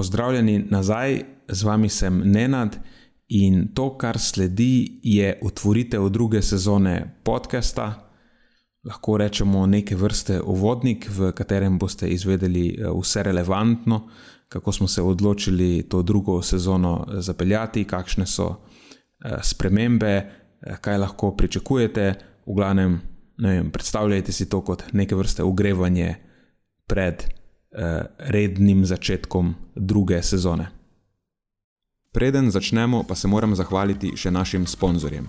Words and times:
Pozdravljeni 0.00 0.64
nazaj, 0.70 1.22
z 1.48 1.62
vami 1.62 1.88
sem 1.88 2.22
Nenad 2.24 2.76
in 3.28 3.66
to, 3.74 3.98
kar 3.98 4.18
sledi, 4.18 5.00
je 5.02 5.38
otvoritev 5.42 6.08
druge 6.08 6.40
sezone 6.42 7.20
podcasta. 7.24 8.08
Lahko 8.84 9.16
rečemo 9.16 9.66
neke 9.66 9.96
vrste 9.96 10.38
uvodnik, 10.40 11.04
v 11.10 11.32
katerem 11.36 11.76
boste 11.78 12.08
izvedeli 12.08 12.62
eh, 12.68 12.88
vse 13.00 13.22
relevantno, 13.22 14.08
kako 14.48 14.72
smo 14.72 14.88
se 14.88 15.02
odločili 15.02 15.82
to 15.88 16.00
drugo 16.02 16.42
sezono 16.42 16.94
eh, 17.04 17.20
zapeljati, 17.20 17.84
kakšne 17.84 18.26
so 18.26 18.48
eh, 18.54 19.36
spremembe, 19.42 20.14
kaj 20.80 20.98
lahko 20.98 21.34
pričakujete. 21.36 22.14
V 22.46 22.56
glavnem, 22.56 23.00
vem, 23.36 23.68
predstavljajte 23.70 24.32
si 24.32 24.48
to 24.48 24.64
kot 24.64 24.82
neke 24.92 25.14
vrste 25.14 25.44
ogrevanje 25.44 26.14
pred 26.86 27.39
rednim 28.18 28.84
začetkom 28.84 29.54
druge 29.74 30.22
sezone. 30.22 30.70
Preden 32.12 32.50
začnemo, 32.50 33.04
pa 33.08 33.14
se 33.14 33.28
moram 33.28 33.54
zahvaliti 33.54 34.16
še 34.18 34.30
našim 34.30 34.66
sponzorjem. 34.66 35.28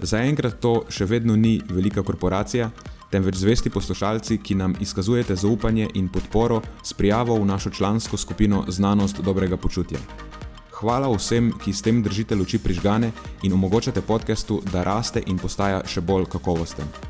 Zaenkrat 0.00 0.60
to 0.62 0.84
še 0.88 1.04
vedno 1.04 1.34
ni 1.36 1.58
velika 1.68 2.04
korporacija, 2.06 2.70
temveč 3.10 3.42
zvesti 3.42 3.70
poslušalci, 3.70 4.38
ki 4.38 4.54
nam 4.54 4.76
izkazujete 4.80 5.36
zaupanje 5.36 5.88
in 5.94 6.08
podporo 6.08 6.62
s 6.82 6.94
prijavo 6.94 7.34
v 7.34 7.44
našo 7.50 7.70
člansko 7.70 8.16
skupino 8.16 8.64
Znanost 8.68 9.20
dobrega 9.20 9.56
počutja. 9.56 9.98
Hvala 10.80 11.10
vsem, 11.12 11.50
ki 11.52 11.72
s 11.72 11.82
tem 11.82 12.02
držite 12.02 12.38
luči 12.38 12.58
prižgane 12.58 13.10
in 13.42 13.52
omogočate 13.52 14.00
podkastu, 14.00 14.62
da 14.72 14.86
raste 14.86 15.20
in 15.26 15.36
postaja 15.38 15.82
še 15.84 16.00
bolj 16.00 16.30
kakovosten. 16.30 17.09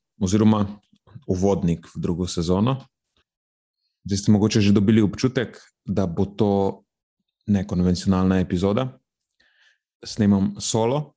oziroma 0.21 0.65
uvodnik 1.27 1.89
v 1.95 1.99
drugo 1.99 2.27
sezono. 2.27 2.85
Zdaj 4.05 4.17
ste 4.17 4.31
mogoče 4.31 4.61
že 4.61 4.73
dobili 4.73 5.01
občutek, 5.01 5.57
da 5.85 6.05
bo 6.05 6.25
to 6.25 6.83
nekonvencionalna 7.47 8.39
epizoda. 8.41 8.97
Snemam 10.05 10.55
solo. 10.57 11.13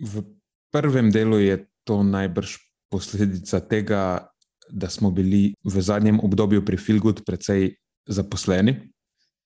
V 0.00 0.24
prvem 0.72 1.10
delu 1.12 1.38
je 1.40 1.66
to 1.84 2.02
najbrž 2.02 2.56
posledica 2.88 3.60
tega, 3.60 4.28
da 4.70 4.88
smo 4.88 5.10
bili 5.10 5.52
v 5.60 5.80
zadnjem 5.80 6.20
obdobju 6.20 6.64
pri 6.64 6.76
Filgud 6.80 7.20
precej 7.26 7.76
zaposleni, 8.08 8.92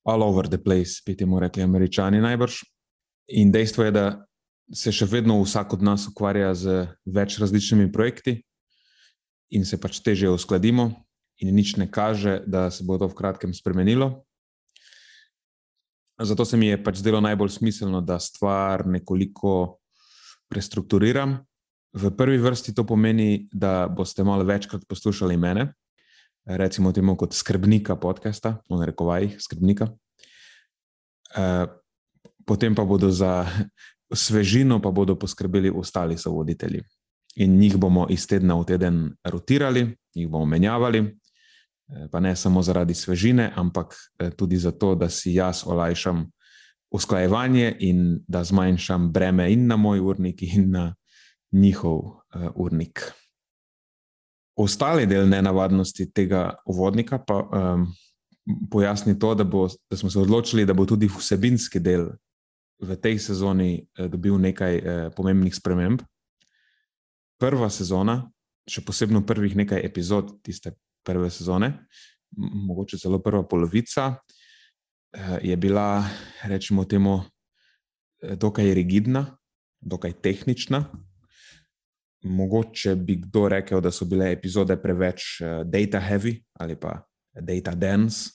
all 0.07 0.23
over 0.23 0.47
the 0.47 0.59
place, 0.59 1.03
bi 1.07 1.17
temu 1.17 1.41
rekli 1.41 1.63
američani 1.63 2.21
najbrž. 2.23 2.63
In 3.29 3.51
dejstvo 3.53 3.85
je, 3.85 3.93
da 3.93 4.05
se 4.75 4.93
še 4.93 5.09
vedno 5.09 5.39
vsak 5.43 5.79
od 5.79 5.83
nas 5.83 6.07
ukvarja 6.11 6.53
z 6.55 6.87
več 7.07 7.39
različnimi 7.41 7.89
projekti 7.93 8.43
in 9.55 9.65
se 9.65 9.79
pač 9.81 10.03
teže 10.05 10.29
uskladimo, 10.29 10.91
in 11.41 11.55
nič 11.55 11.77
ne 11.81 11.87
kaže, 11.91 12.43
da 12.47 12.69
se 12.71 12.85
bo 12.85 12.99
to 12.99 13.09
v 13.09 13.17
kratkem 13.17 13.55
spremenilo. 13.55 14.25
Zato 16.19 16.45
se 16.45 16.59
mi 16.59 16.69
je 16.69 16.83
pač 16.83 16.99
zdelo 16.99 17.23
najbolj 17.23 17.55
smiselno, 17.57 18.03
da 18.03 18.19
stvar 18.19 18.85
nekoliko 18.87 19.79
prestrukturiram. 20.51 21.39
V 21.95 22.11
prvi 22.13 22.37
vrsti 22.43 22.75
to 22.75 22.85
pomeni, 22.85 23.47
da 23.55 23.87
boste 23.89 24.27
malo 24.27 24.45
večkrat 24.45 24.85
poslušali 24.89 25.39
mene, 25.39 25.73
recimo 26.45 26.93
temu 26.93 27.17
kot 27.17 27.33
skrbnika 27.33 27.97
podcasta, 27.97 28.59
v 28.69 28.83
narekovajih 28.83 29.39
skrbnika. 29.41 29.89
Eh, 31.37 31.67
potem 32.45 32.75
pa 32.75 32.85
bodo 32.85 33.09
za 33.15 33.47
svežino 34.13 34.81
pa 34.83 34.91
bodo 34.91 35.19
poskrbeli 35.19 35.71
ostali 35.71 36.19
sovoditelji. 36.19 36.83
In 37.37 37.59
njih 37.59 37.77
bomo 37.77 38.07
iz 38.11 38.27
tedna 38.27 38.55
v 38.55 38.65
teden 38.65 38.97
rotirali, 39.25 39.97
jih 40.15 40.29
bomo 40.29 40.45
menjavali, 40.47 40.99
eh, 40.99 42.09
pa 42.13 42.21
ne 42.21 42.37
samo 42.37 42.63
zaradi 42.63 42.95
svežine, 42.95 43.53
ampak 43.57 43.95
eh, 44.19 44.31
tudi 44.31 44.57
zato, 44.57 44.95
da 44.95 45.09
si 45.09 45.35
jaz 45.35 45.63
olajšam 45.67 46.27
usklajevanje 46.91 47.77
in 47.81 48.19
da 48.29 48.45
zmanjšam 48.45 49.13
breme 49.13 49.53
in 49.53 49.67
na 49.67 49.77
moj 49.77 50.01
urnik, 50.01 50.43
in 50.43 50.71
na 50.71 50.95
njihov 51.53 51.99
uh, 51.99 52.51
urnik. 52.55 53.13
Ostali 54.57 55.07
del 55.07 55.29
nenavadnosti 55.29 56.11
tega 56.13 56.55
uvodnika 56.67 57.19
pa 57.19 57.43
um, 57.43 57.87
pojasni 58.71 59.19
to, 59.19 59.35
da, 59.35 59.45
bo, 59.45 59.69
da 59.91 59.97
smo 59.97 60.11
se 60.11 60.19
odločili, 60.19 60.67
da 60.67 60.75
bo 60.75 60.87
tudi 60.87 61.09
vsebinski 61.09 61.81
del 61.81 62.09
v 62.79 62.91
tej 62.95 63.19
sezoni 63.19 63.83
eh, 63.83 64.07
dobil 64.09 64.39
nekaj 64.39 64.75
eh, 64.75 64.85
pomembnih 65.11 65.55
sprememb. 65.55 66.03
Prva 67.39 67.71
sezona, 67.71 68.27
še 68.67 68.83
posebej 68.83 69.23
prvih 69.27 69.55
nekaj 69.59 69.83
epizod 69.83 70.39
tiste 70.43 70.75
prve 71.07 71.31
sezone, 71.31 71.87
mogoče 72.39 72.99
celo 72.99 73.23
prva 73.23 73.45
polovica, 73.47 74.19
eh, 75.15 75.51
je 75.51 75.57
bila, 75.57 76.07
rečemo 76.47 76.85
temu, 76.85 77.23
dokaj 78.19 78.75
rigidna, 78.75 79.39
dokaj 79.79 80.19
tehnična. 80.19 80.91
Mogoče 82.27 82.97
bi 82.99 83.15
kdo 83.23 83.47
rekel, 83.47 83.79
da 83.79 83.95
so 83.95 84.09
bile 84.11 84.33
epizode 84.35 84.75
preveč 84.83 85.39
data 85.71 86.03
heavy 86.03 86.35
ali 86.59 86.75
pa 86.75 87.07
data 87.31 87.77
dense. 87.79 88.35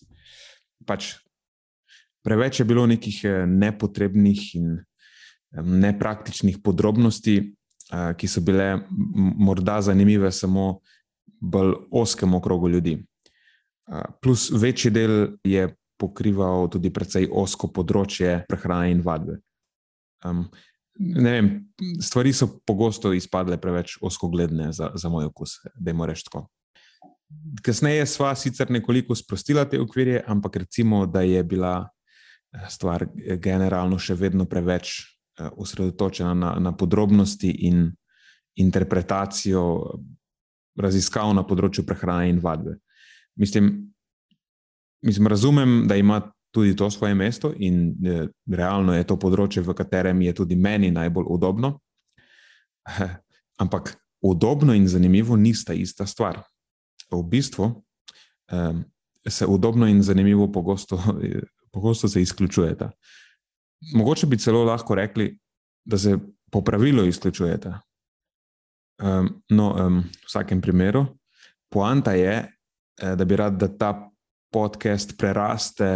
Pač 0.88 1.20
Preveč 2.24 2.60
je 2.60 2.66
bilo 2.66 2.86
nekih 2.88 3.22
eh, 3.24 3.46
nepotrebnih 3.48 4.56
in 4.56 4.78
nepraktičnih 5.62 6.58
podrobnosti, 6.64 7.36
eh, 7.92 8.14
ki 8.18 8.28
so 8.28 8.42
bile 8.42 8.80
morda 9.38 9.82
zanimive 9.82 10.32
samo 10.32 10.80
bolj 11.42 11.74
oskemu 11.92 12.42
krogu 12.42 12.70
ljudi. 12.70 12.98
Eh, 13.92 14.04
plus 14.22 14.52
večji 14.52 14.92
del 14.92 15.28
je 15.44 15.76
pokrival 16.00 16.70
tudi 16.70 16.90
precej 16.90 17.28
osko 17.32 17.68
področje 17.68 18.46
prehrane 18.50 18.92
in 18.92 19.04
vadbe. 19.04 19.40
Vem, 21.00 21.48
stvari 22.02 22.34
so 22.34 22.48
pogosto 22.66 23.12
izpadle 23.14 23.58
preveč 23.58 23.98
oskogledne 24.02 24.72
za, 24.72 24.92
za 24.96 25.10
moj 25.10 25.26
okus, 25.32 25.58
da 25.76 25.92
jim 25.92 26.04
rečem 26.08 26.30
tako. 26.30 26.44
Kasneje 27.66 28.06
sva 28.08 28.34
sicer 28.38 28.72
nekoliko 28.72 29.16
sprostila 29.16 29.66
te 29.66 29.80
okvirje, 29.82 30.22
ampak 30.28 30.62
recimo, 30.64 31.06
da 31.06 31.22
je 31.26 31.44
bila 31.44 31.90
stvar 32.70 33.08
generalno 33.42 33.98
še 34.00 34.16
vedno 34.18 34.46
preveč 34.50 34.94
eh, 35.40 35.50
osredotočena 35.50 36.34
na, 36.34 36.54
na 36.60 36.74
podrobnosti 36.78 37.50
in 37.68 37.88
interpretacijo 38.56 39.64
raziskav 40.78 41.34
na 41.34 41.44
področju 41.46 41.86
prehrane 41.86 42.30
in 42.30 42.40
vadbe. 42.42 42.78
Mislim, 43.40 43.72
mislim, 45.06 45.28
razumem, 45.28 45.84
da 45.90 45.98
ima 45.98 46.22
tudi 46.54 46.76
to 46.78 46.90
svoje 46.94 47.16
mesto 47.18 47.54
in 47.58 47.96
eh, 48.06 48.28
realno 48.50 48.94
je 48.94 49.08
to 49.10 49.18
področje, 49.18 49.66
v 49.66 49.74
katerem 49.78 50.22
je 50.22 50.36
tudi 50.38 50.56
meni 50.56 50.92
najbolj 50.94 51.30
udobno. 51.34 51.80
Ampak 53.64 53.96
udobno 54.24 54.74
in 54.74 54.88
zanimivo 54.88 55.36
nista 55.36 55.74
ista 55.74 56.06
stvar. 56.06 56.44
V 57.10 57.22
bistvu 57.30 57.70
eh, 58.54 58.82
se 59.30 59.46
udobno 59.46 59.88
in 59.90 60.04
zanimivo 60.04 60.52
pogosto 60.52 61.00
pogosto 61.74 62.08
se 62.08 62.22
izključujeta. 62.22 62.92
Mogoče 63.96 64.28
bi 64.28 64.38
celo 64.38 64.64
lahko 64.64 64.96
rekli, 64.96 65.40
da 65.86 65.98
se 65.98 66.18
po 66.52 66.62
pravilu 66.62 67.06
izključujeta. 67.06 67.80
Um, 69.02 69.44
no, 69.50 69.74
um, 69.74 69.98
v 70.00 70.28
vsakem 70.28 70.62
primeru, 70.62 71.06
poanta 71.70 72.14
je, 72.14 72.36
eh, 73.02 73.16
da 73.16 73.26
bi 73.26 73.36
rad, 73.36 73.58
da 73.60 73.68
ta 73.78 74.10
podcast 74.54 75.18
preraste 75.18 75.90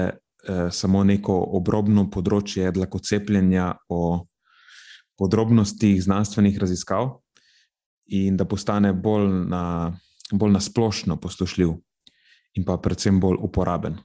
uh, 0.50 0.72
samo 0.74 1.04
neko 1.04 1.36
obrobno 1.60 2.08
področje 2.10 2.72
dlakocepljenja 2.74 3.76
o 3.90 4.26
podrobnostih 5.18 6.02
znanstvenih 6.04 6.58
raziskav 6.58 7.20
in 8.18 8.38
da 8.38 8.46
postane 8.46 8.94
bolj 8.94 9.30
na, 9.50 9.94
bolj 10.32 10.52
na 10.58 10.62
splošno 10.62 11.20
poslušljiv 11.22 11.76
in 12.58 12.66
pa 12.66 12.80
predvsem 12.82 13.20
bolj 13.22 13.38
uporaben, 13.46 14.00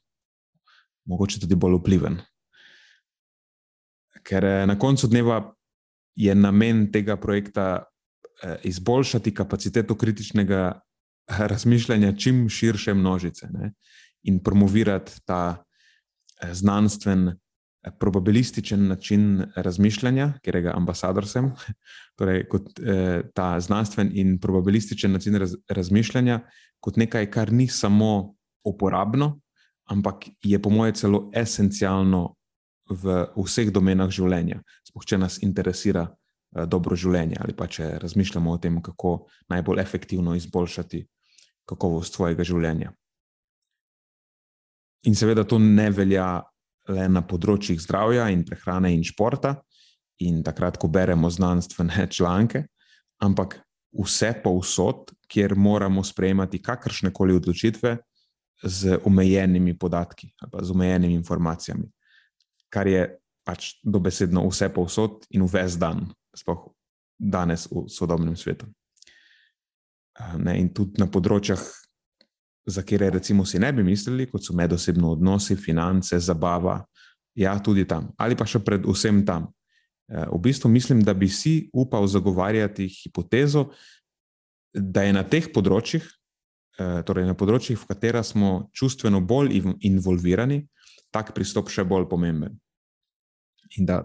mogoče 1.04 1.40
tudi 1.40 1.56
bolj 1.58 1.78
vpliven. 1.80 2.20
Ker 4.22 4.44
eh, 4.44 4.66
na 4.66 4.78
koncu 4.78 5.08
dneva 5.10 5.40
je 6.14 6.34
namen 6.34 6.86
tega 6.92 7.16
projekta 7.16 7.66
eh, 7.82 8.56
izboljšati 8.68 9.34
kapaciteto 9.34 9.96
kritičnega 9.98 10.62
eh, 10.72 11.46
razmišljanja 11.48 12.12
čim 12.16 12.48
širše 12.48 12.94
množice 12.94 13.48
ne? 13.50 13.72
in 14.22 14.38
promovirati 14.42 15.12
ta 15.24 15.64
znanstven, 16.52 17.32
probabilističen 17.98 18.86
način 18.86 19.44
razmišljanja, 19.56 20.32
ker 20.42 20.56
je 20.56 20.70
ambasador 20.74 21.26
sem, 21.26 21.50
torej 22.18 22.44
kot 22.48 22.68
ta 23.34 23.60
znanstven 23.60 24.10
in 24.14 24.38
probabilističen 24.40 25.12
način 25.12 25.34
raz, 25.42 25.54
razmišljanja, 25.68 26.40
kot 26.80 26.96
nekaj, 26.96 27.30
kar 27.30 27.52
ni 27.52 27.66
samo 27.68 28.34
uporabno, 28.64 29.40
ampak 29.90 30.28
je 30.42 30.58
po 30.62 30.70
mojem 30.70 30.94
celo 30.94 31.30
esencialno 31.34 32.36
v 32.90 33.26
vseh 33.36 33.70
domenah 33.72 34.10
življenja, 34.10 34.60
sploh 34.86 35.04
če 35.06 35.18
nas 35.18 35.38
interesira 35.42 36.06
uh, 36.08 36.64
dobro 36.66 36.96
življenje 36.96 37.38
ali 37.40 37.54
pa 37.56 37.66
če 37.66 37.98
razmišljamo 38.02 38.52
o 38.52 38.58
tem, 38.58 38.80
kako 38.82 39.26
najbolj 39.52 39.80
efektivno 39.80 40.34
izboljšati 40.36 41.04
kakovost 41.68 42.14
svojega 42.14 42.44
življenja. 42.44 42.92
In 45.06 45.18
seveda 45.18 45.44
to 45.44 45.58
ne 45.58 45.88
velja 45.90 46.42
le 46.90 47.08
na 47.10 47.22
področjih 47.26 47.80
zdravja 47.82 48.28
in 48.34 48.44
prehrane 48.46 48.92
in 48.94 49.02
športa, 49.06 49.56
in 50.22 50.42
takrat, 50.46 50.78
ko 50.78 50.90
beremo 50.92 51.30
znanstvene 51.30 52.06
članke, 52.16 52.66
ampak 53.22 53.58
vse 53.92 54.32
povsod, 54.44 55.12
kjer 55.28 55.54
moramo 55.56 56.04
sprejemati 56.04 56.62
kakršne 56.62 57.12
koli 57.14 57.36
odločitve, 57.36 57.96
z 58.62 58.98
omejenimi 59.04 59.78
podatki 59.78 60.34
ali 60.40 60.66
z 60.66 60.70
omejenimi 60.70 61.14
informacijami, 61.14 61.90
kar 62.68 62.86
je 62.86 63.18
pač 63.44 63.74
dobesedno 63.82 64.46
vse 64.48 64.68
povsod 64.74 65.26
in 65.30 65.42
vse 65.46 65.78
dan, 65.78 66.06
sploh 66.36 66.70
danes 67.18 67.66
v 67.70 67.86
sodobnem 67.90 68.36
svetu. 68.36 68.66
Ne, 70.38 70.58
in 70.60 70.68
tudi 70.74 71.00
na 71.00 71.08
področjih, 71.10 71.60
za 72.66 72.82
katere 72.86 73.10
recimo 73.18 73.44
si 73.48 73.58
ne 73.58 73.72
bi 73.74 73.82
mislili, 73.82 74.28
kot 74.30 74.44
so 74.44 74.54
medosebni 74.54 75.08
odnosi, 75.08 75.56
finance, 75.58 76.18
zabava, 76.22 76.84
ja, 77.34 77.56
tudi 77.58 77.86
tam, 77.88 78.12
ali 78.18 78.36
pa 78.38 78.46
še 78.46 78.62
predvsem 78.62 79.24
tam. 79.26 79.48
V 80.06 80.38
bistvu 80.44 80.68
mislim, 80.70 81.00
da 81.02 81.14
bi 81.14 81.26
si 81.28 81.70
upal 81.72 82.06
zagovarjati 82.06 82.86
hipotezo, 82.86 83.70
da 84.72 85.02
je 85.02 85.14
na 85.16 85.24
teh 85.26 85.48
področjih 85.52 86.04
Eh, 86.04 86.21
torej 86.78 87.26
na 87.28 87.34
področjih, 87.36 87.76
v 87.78 87.88
katera 87.88 88.22
smo 88.24 88.70
čustveno 88.72 89.20
bolj 89.20 89.58
involvirani, 89.84 90.62
tak 91.12 91.34
pristop 91.36 91.68
še 91.68 91.84
bolj 91.84 92.08
pomemben. 92.08 92.56
In 93.78 93.88
da, 93.88 94.02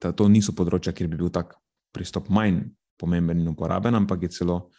da 0.00 0.12
to 0.12 0.28
niso 0.28 0.52
področja, 0.56 0.92
kjer 0.92 1.08
bi 1.08 1.20
bil 1.20 1.32
tak 1.32 1.56
pristop 1.94 2.28
manj 2.28 2.60
pomemben 3.00 3.40
in 3.40 3.48
uporaben, 3.48 3.96
ampak 3.96 4.26
je 4.26 4.32
celo, 4.36 4.70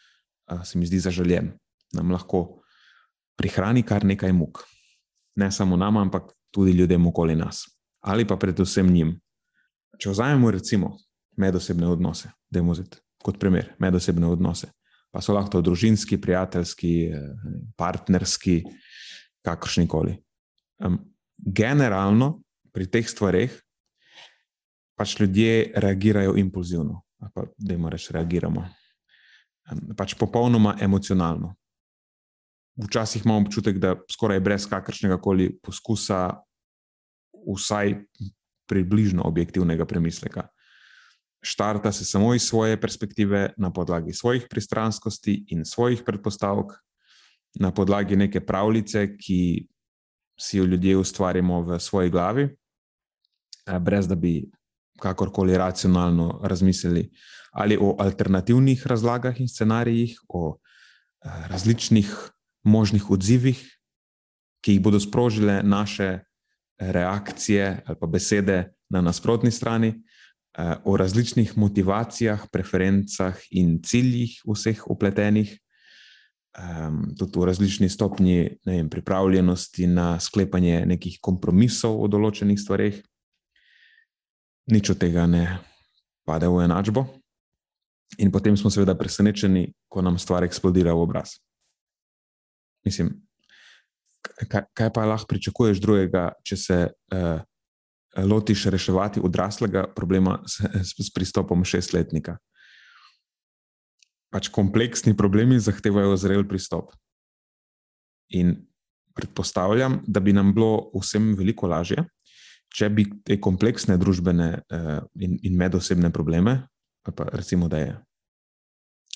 eh, 0.52 0.62
se 0.66 0.78
mi 0.78 0.86
zdi, 0.86 1.02
zaželjen. 1.02 1.54
Nam 1.94 2.12
lahko 2.12 2.62
prihrani 3.38 3.84
kar 3.84 4.06
nekaj 4.06 4.34
muk. 4.34 4.64
Ne 5.36 5.52
samo 5.52 5.78
nam, 5.78 5.98
ampak 5.98 6.32
tudi 6.52 6.72
ljudem 6.72 7.08
okoli 7.08 7.36
nas. 7.36 7.66
Ali 8.02 8.26
pa 8.26 8.38
predvsem 8.38 8.88
njim. 8.88 9.20
Če 9.98 10.10
vzamemo 10.10 10.52
recimo 10.52 10.98
medosebne 11.38 11.88
odnose, 11.88 12.30
da 12.50 12.60
je 12.60 12.64
muzit, 12.64 13.00
kot 13.24 13.40
primer, 13.40 13.74
medosebne 13.80 14.28
odnose 14.28 14.70
pa 15.16 15.22
so 15.24 15.32
lahko 15.32 15.62
družinski, 15.64 16.18
prijateljski, 16.20 16.94
eh, 17.08 17.28
partnerski, 17.80 18.64
kakršni 19.46 19.88
koli. 19.88 20.18
Generalno 21.38 22.42
pri 22.74 22.88
teh 22.92 23.08
stvareh 23.08 23.54
pač 25.00 25.14
ljudje 25.20 25.72
reagirajo 25.76 26.34
impulzivno, 26.36 27.00
pa 27.34 27.46
da 27.58 27.74
jim 27.74 27.88
reč 27.88 28.10
reagiramo. 28.12 28.66
Pač 29.96 30.18
popolnoma 30.20 30.76
emocionalno. 30.82 31.54
Včasih 32.76 33.24
imamo 33.24 33.46
občutek, 33.46 33.80
da 33.80 33.96
skoraj 34.12 34.40
brez 34.44 34.68
kakršnega 34.68 35.16
koli 35.22 35.48
poskusa, 35.64 36.42
vsaj 37.56 38.02
približno 38.68 39.24
objektivnega 39.24 39.86
premisleka 39.86 40.50
štarta 41.46 41.92
se 41.92 42.06
samo 42.06 42.34
iz 42.34 42.44
svoje 42.44 42.82
perspektive, 42.82 43.54
na 43.58 43.70
podlagi 43.74 44.14
svojih 44.14 44.48
pristranskosti 44.50 45.46
in 45.48 45.66
svojih 45.66 46.02
predpostavk, 46.06 46.74
na 47.60 47.72
podlagi 47.72 48.16
neke 48.16 48.42
pravljice, 48.42 49.18
ki 49.18 49.68
si 50.40 50.58
jo 50.58 50.66
ljudje 50.66 50.98
ustvarjamo 50.98 51.62
v 51.62 51.80
svoji 51.80 52.10
glavi, 52.10 52.50
brez 53.80 54.08
da 54.08 54.16
bi 54.16 54.50
kakorkoli 55.00 55.58
racionalno 55.58 56.40
razmislili 56.44 57.10
ali 57.52 57.78
o 57.82 57.96
alternativnih 58.00 58.88
razlagah 58.88 59.40
in 59.40 59.48
scenarijih, 59.48 60.20
o 60.28 60.58
različnih 61.24 62.12
možnih 62.64 63.10
odzivih, 63.12 63.62
ki 64.62 64.74
jih 64.74 64.82
bodo 64.82 65.00
sprožile 65.00 65.62
naše 65.64 66.20
reakcije 66.80 67.84
ali 67.86 67.98
pa 68.00 68.08
besede 68.08 68.74
na 68.90 69.02
nasprotni 69.02 69.52
strani 69.52 69.94
o 70.58 70.96
različnih 70.98 71.58
motivacijah, 71.58 72.48
preferencah 72.52 73.36
in 73.52 73.82
ciljih 73.84 74.38
vseh 74.48 74.86
upletenih, 74.88 75.52
um, 76.60 77.02
tudi 77.18 77.40
v 77.40 77.50
različni 77.50 77.90
stopnji 77.90 78.58
vem, 78.66 78.90
pripravljenosti 78.90 79.88
na 79.88 80.20
sklepanje 80.20 80.86
nekih 80.86 81.20
kompromisov 81.22 82.00
o 82.00 82.08
določenih 82.08 82.60
stvareh. 82.60 83.02
Nič 84.72 84.96
od 84.96 85.02
tega 85.04 85.28
ne 85.28 85.46
pade 86.26 86.48
v 86.50 86.64
enačbo, 86.66 87.06
in 88.18 88.32
potem 88.32 88.58
smo 88.58 88.72
seveda 88.72 88.96
presenečeni, 88.98 89.68
ko 89.92 90.02
nam 90.02 90.18
stvar 90.18 90.46
eksplodira 90.48 90.96
v 90.96 91.04
obraz. 91.04 91.36
Mislim, 92.86 93.12
kaj, 94.24 94.70
kaj 94.74 94.90
pa 94.94 95.06
lahko 95.06 95.30
pričakuješ 95.30 95.82
drugega, 95.84 96.32
če 96.46 96.58
se 96.58 96.80
uh, 96.88 97.44
lotiš 98.24 98.66
reševati 98.72 99.20
odraslega 99.24 99.88
problema 99.96 100.40
s, 100.48 100.60
s, 100.60 100.96
s 101.08 101.14
pristopom 101.14 101.66
šestletnika. 101.66 102.38
Pač 104.32 104.50
kompleksni 104.52 105.16
problemi 105.18 105.60
zahtevajo 105.60 106.16
zrel 106.18 106.48
pristop. 106.48 106.92
In 108.36 108.56
predpostavljam, 109.16 110.02
da 110.08 110.20
bi 110.20 110.34
nam 110.34 110.54
bilo 110.54 110.90
vsem 110.96 111.34
veliko 111.38 111.68
lažje, 111.72 112.04
če 112.76 112.90
bi 112.92 113.06
te 113.24 113.38
kompleksne 113.40 113.96
družbene 114.00 114.50
uh, 114.60 115.00
in, 115.24 115.38
in 115.44 115.56
medosebne 115.56 116.12
probleme, 116.12 116.58
pa 117.06 117.30
recimo, 117.32 117.70
da, 117.72 117.80
je, 117.80 117.94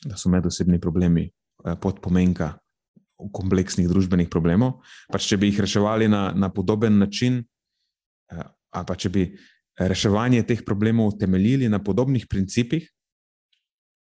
da 0.06 0.20
so 0.20 0.32
medosebni 0.32 0.80
problemi 0.80 1.26
uh, 1.28 1.76
podpomenka 1.82 2.54
kompleksnih 3.36 3.90
družbenih 3.92 4.30
problemov, 4.32 4.78
pač 5.12 5.28
če 5.28 5.40
bi 5.42 5.50
jih 5.50 5.60
reševali 5.66 6.08
na, 6.08 6.30
na 6.32 6.48
podoben 6.54 7.02
način, 7.02 7.42
uh, 8.32 8.48
ali 8.70 8.86
pa 8.88 8.96
če 8.96 9.10
bi 9.10 9.24
reševanje 9.80 10.44
teh 10.44 10.64
problemov 10.66 11.18
temeljili 11.20 11.70
na 11.70 11.80
podobnih 11.84 12.28
principih, 12.30 12.90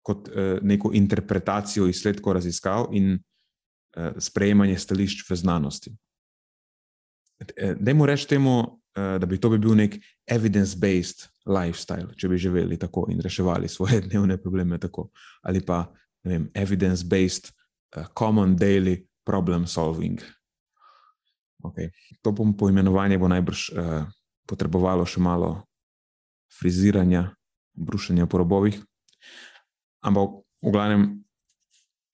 kot 0.06 0.30
eh, 0.30 0.60
neko 0.62 0.92
interpretacijo 0.94 1.88
izsledkov 1.90 2.38
raziskav 2.38 2.88
in 2.94 3.16
eh, 3.16 4.12
sprejemanje 4.22 4.78
stališč 4.78 5.26
v 5.30 5.36
znanosti. 5.36 5.96
Eh, 7.42 7.76
Dajmo 7.80 8.06
reči 8.06 8.28
temu, 8.36 8.82
da 8.96 9.26
bi 9.28 9.36
to 9.36 9.50
bi 9.52 9.58
bil 9.60 9.74
nek 9.76 9.98
evidence-based 10.32 11.26
lifestyle, 11.52 12.14
če 12.16 12.30
bi 12.32 12.38
živeli 12.40 12.78
tako 12.80 13.10
in 13.12 13.20
reševali 13.20 13.68
svoje 13.68 14.00
dnevne 14.08 14.38
probleme 14.40 14.78
tako, 14.80 15.10
ali 15.44 15.60
pa 15.60 15.82
evidence-based 16.56 17.52
common 18.16 18.56
daily 18.56 19.02
problem 19.28 19.68
solving. 19.68 20.22
Okay. 21.64 21.90
To 22.22 22.32
poimenovanje 22.32 23.18
bo 23.18 23.28
najbrž 23.28 23.70
uh, 23.74 24.08
potrebovalo 24.46 25.06
še 25.06 25.22
malo 25.22 25.66
friziranja, 26.60 27.34
brušenja 27.74 28.28
po 28.30 28.40
robovih. 28.42 28.80
Ampak, 30.06 30.42
v 30.62 30.72
glavnem, 30.72 31.04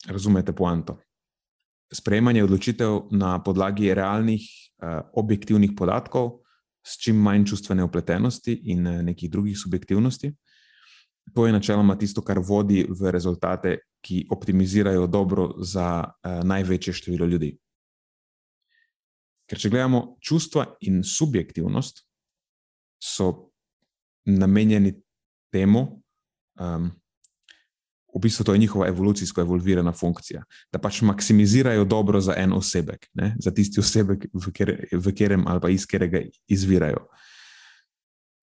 razumete 0.08 0.56
poanto. 0.56 0.98
Sprejemanje 1.92 2.44
odločitev 2.44 3.12
na 3.12 3.36
podlagi 3.44 3.92
realnih, 3.94 4.42
uh, 4.82 5.04
objektivnih 5.14 5.76
podatkov, 5.78 6.40
s 6.82 6.98
čim 6.98 7.20
manj 7.20 7.46
čustvene 7.52 7.84
upletenosti 7.84 8.56
in 8.72 8.88
uh, 8.88 9.02
nekih 9.04 9.30
drugih 9.30 9.58
subjektivnosti. 9.60 10.32
To 11.36 11.46
je 11.46 11.54
načeloma 11.54 11.96
tisto, 12.00 12.24
kar 12.26 12.40
vodi 12.40 12.86
v 12.90 13.12
rezultate, 13.12 13.78
ki 14.02 14.26
optimizirajo 14.32 15.06
dobro 15.08 15.52
za 15.60 16.08
uh, 16.08 16.42
največje 16.48 16.94
število 16.94 17.28
ljudi. 17.28 17.52
Ker 19.52 19.60
če 19.60 19.70
gledamo 19.70 20.16
čustva 20.24 20.64
in 20.88 21.04
subjektivnost, 21.04 22.08
so 23.02 23.50
namenjeni 24.26 24.94
temu, 25.52 26.04
um, 26.60 26.92
v 28.16 28.20
bistvu 28.20 28.44
to 28.44 28.54
je 28.54 28.60
njihova 28.60 28.88
evolucijsko 28.88 29.42
evolvirana 29.42 29.92
funkcija, 29.92 30.44
da 30.72 30.80
pač 30.80 31.02
maksimizirajo 31.02 31.86
dobro 31.86 32.22
za 32.22 32.36
en 32.38 32.54
osebek, 32.54 33.08
ne? 33.14 33.36
za 33.40 33.52
tisti 33.52 33.80
osebek, 33.80 34.26
v, 34.34 34.52
kjer, 34.52 34.74
v 34.92 35.04
katerem 35.12 35.48
ali 35.48 35.74
iz 35.74 35.86
katerega 35.86 36.22
izvirajo. 36.48 37.08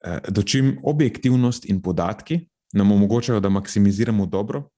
Uh, 0.07 0.19
dočim 0.29 0.79
objektivnost 0.83 1.69
in 1.69 1.83
podatki 1.83 2.41
nam 2.73 2.93
omogočajo, 2.93 3.41
da 3.41 3.49
maksimiziramo 3.49 4.27
dobro, 4.27 4.69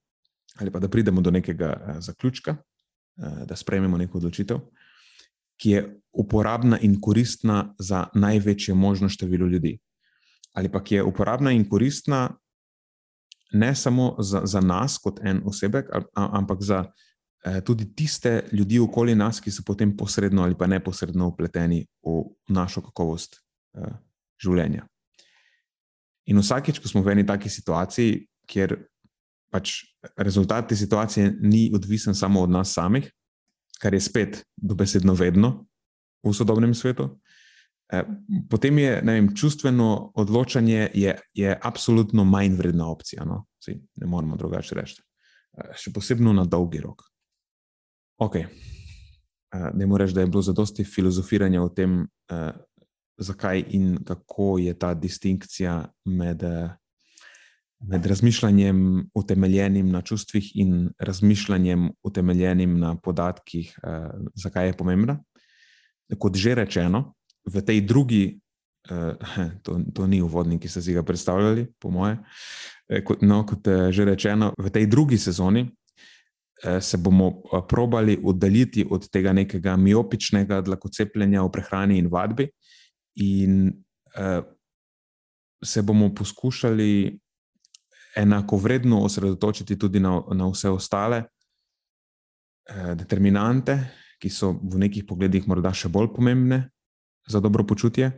ali 0.58 0.70
pa 0.70 0.78
da 0.78 0.88
pridemo 0.88 1.20
do 1.20 1.30
nekega 1.30 1.76
uh, 1.76 1.96
zaključka, 1.98 2.56
uh, 2.56 3.46
da 3.46 3.56
sprejmemo 3.56 3.98
neko 3.98 4.18
odločitev, 4.18 4.58
ki 5.60 5.70
je 5.70 6.00
uporabna 6.12 6.78
in 6.80 7.00
koristna 7.00 7.74
za 7.78 8.06
največje 8.14 8.74
možno 8.74 9.08
število 9.08 9.46
ljudi. 9.46 9.78
Ali 10.52 10.68
pa 10.72 10.82
ki 10.84 10.94
je 10.94 11.02
uporabna 11.02 11.52
in 11.52 11.68
koristna 11.68 12.30
ne 13.52 13.74
samo 13.74 14.16
za, 14.18 14.42
za 14.44 14.60
nas, 14.60 14.98
kot 14.98 15.20
en 15.22 15.42
osebek, 15.44 15.86
ampak 16.14 16.62
za 16.62 16.84
eh, 17.44 17.60
tudi 17.60 17.94
tiste 17.94 18.48
ljudi 18.52 18.78
okoli 18.78 19.14
nas, 19.14 19.40
ki 19.40 19.50
so 19.50 19.62
potem 19.66 19.96
posredno 19.96 20.42
ali 20.42 20.54
pa 20.58 20.66
neposredno 20.66 21.28
upleteni 21.28 21.86
v 22.02 22.22
našo 22.48 22.80
kakovost 22.80 23.36
eh, 23.74 23.94
življenja. 24.42 24.86
In 26.30 26.38
vsakeč, 26.38 26.78
ko 26.78 26.88
smo 26.88 27.02
v 27.02 27.16
eni 27.16 27.26
taki 27.26 27.50
situaciji, 27.50 28.26
kjer 28.46 28.76
pač 29.50 29.80
rezultat 30.16 30.68
te 30.70 30.76
situacije 30.76 31.32
ni 31.42 31.70
odvisen 31.74 32.14
samo 32.14 32.42
od 32.46 32.50
nas 32.50 32.74
samih, 32.74 33.10
kar 33.80 33.94
je 33.94 34.00
spet 34.00 34.42
dobesedno 34.56 35.14
vedno 35.14 35.66
v 36.22 36.32
sodobnem 36.36 36.74
svetu. 36.74 37.08
Eh, 37.92 38.04
potem 38.50 38.78
je 38.78 39.00
vem, 39.04 39.34
čustveno 39.34 40.12
odločanje 40.14 40.90
je, 40.94 41.18
je 41.34 41.58
absolutno 41.62 42.24
manj 42.24 42.54
vredna 42.56 42.90
opcija. 42.90 43.24
No? 43.24 43.46
Si, 43.58 43.80
ne 43.96 44.06
moremo 44.06 44.36
drugače 44.36 44.74
reči. 44.78 45.00
Eh, 45.58 45.72
še 45.74 45.92
posebej 45.92 46.34
na 46.36 46.44
dolgi 46.44 46.82
rok. 46.84 47.02
Okay. 48.20 48.46
Eh, 48.46 49.70
ne 49.74 49.86
moreš, 49.86 50.14
da 50.14 50.20
je 50.20 50.30
bilo 50.30 50.42
zadosti 50.42 50.84
filozofiranja 50.84 51.62
o 51.62 51.68
tem, 51.68 52.04
zakaj 53.20 53.64
in 53.74 53.96
kako 54.06 54.58
je 54.62 54.72
ta 54.78 54.94
distinkcija 54.94 55.74
med, 56.04 56.44
med 57.80 58.06
razmišljanjem 58.06 59.10
utemeljenim 59.14 59.88
na 59.90 60.02
čustvih 60.02 60.50
in 60.54 60.90
razmišljanjem 60.98 61.90
utemeljenim 62.02 62.78
na 62.78 62.96
podatkih, 62.96 63.78
zakaj 64.34 64.66
je 64.66 64.76
pomembna. 64.76 65.18
Kot 66.18 66.36
že 66.36 66.54
rečeno, 66.54 67.14
v 67.46 67.62
tej 67.64 67.80
drugi, 67.80 68.40
uh, 68.90 69.16
to, 69.64 69.80
to 69.94 70.06
ni 70.06 70.20
uvodnik, 70.22 70.62
ki 70.62 70.68
ste 70.68 70.82
si 70.82 70.96
ga 70.96 71.02
predstavljali, 71.06 71.66
po 71.80 71.90
moje, 71.90 72.18
eh, 72.88 73.04
kot, 73.04 73.22
no, 73.22 73.44
kot 73.48 73.66
uh, 73.66 73.88
že 73.94 74.04
rečeno, 74.04 74.52
v 74.58 74.72
tej 74.72 74.86
drugi 74.90 75.18
sezoni 75.18 75.64
uh, 75.64 76.78
se 76.80 76.98
bomo 76.98 77.42
probali 77.68 78.18
oddaljiti 78.24 78.86
od 78.90 79.08
tega 79.10 79.32
nekega 79.32 79.76
miopičnega 79.76 80.60
dlakocepljenja 80.60 81.42
v 81.42 81.52
prehrani 81.52 81.98
in 81.98 82.10
vadbi, 82.12 82.50
in 83.20 83.72
uh, 84.18 84.44
se 85.64 85.82
bomo 85.82 86.14
poskušali 86.14 87.18
enako 88.16 88.56
vredno 88.56 89.02
osredotočiti 89.04 89.78
tudi 89.78 90.00
na, 90.00 90.22
na 90.32 90.48
vse 90.50 90.70
ostale 90.70 91.22
uh, 91.24 92.92
determinante. 92.94 93.78
Ki 94.20 94.28
so 94.28 94.52
v 94.52 94.82
nekih 94.82 95.06
pogledih 95.08 95.46
morda 95.48 95.72
še 95.72 95.88
bolj 95.88 96.10
pomembne, 96.12 96.66
za 97.28 97.40
dobro 97.40 97.64
počutje. 97.64 98.10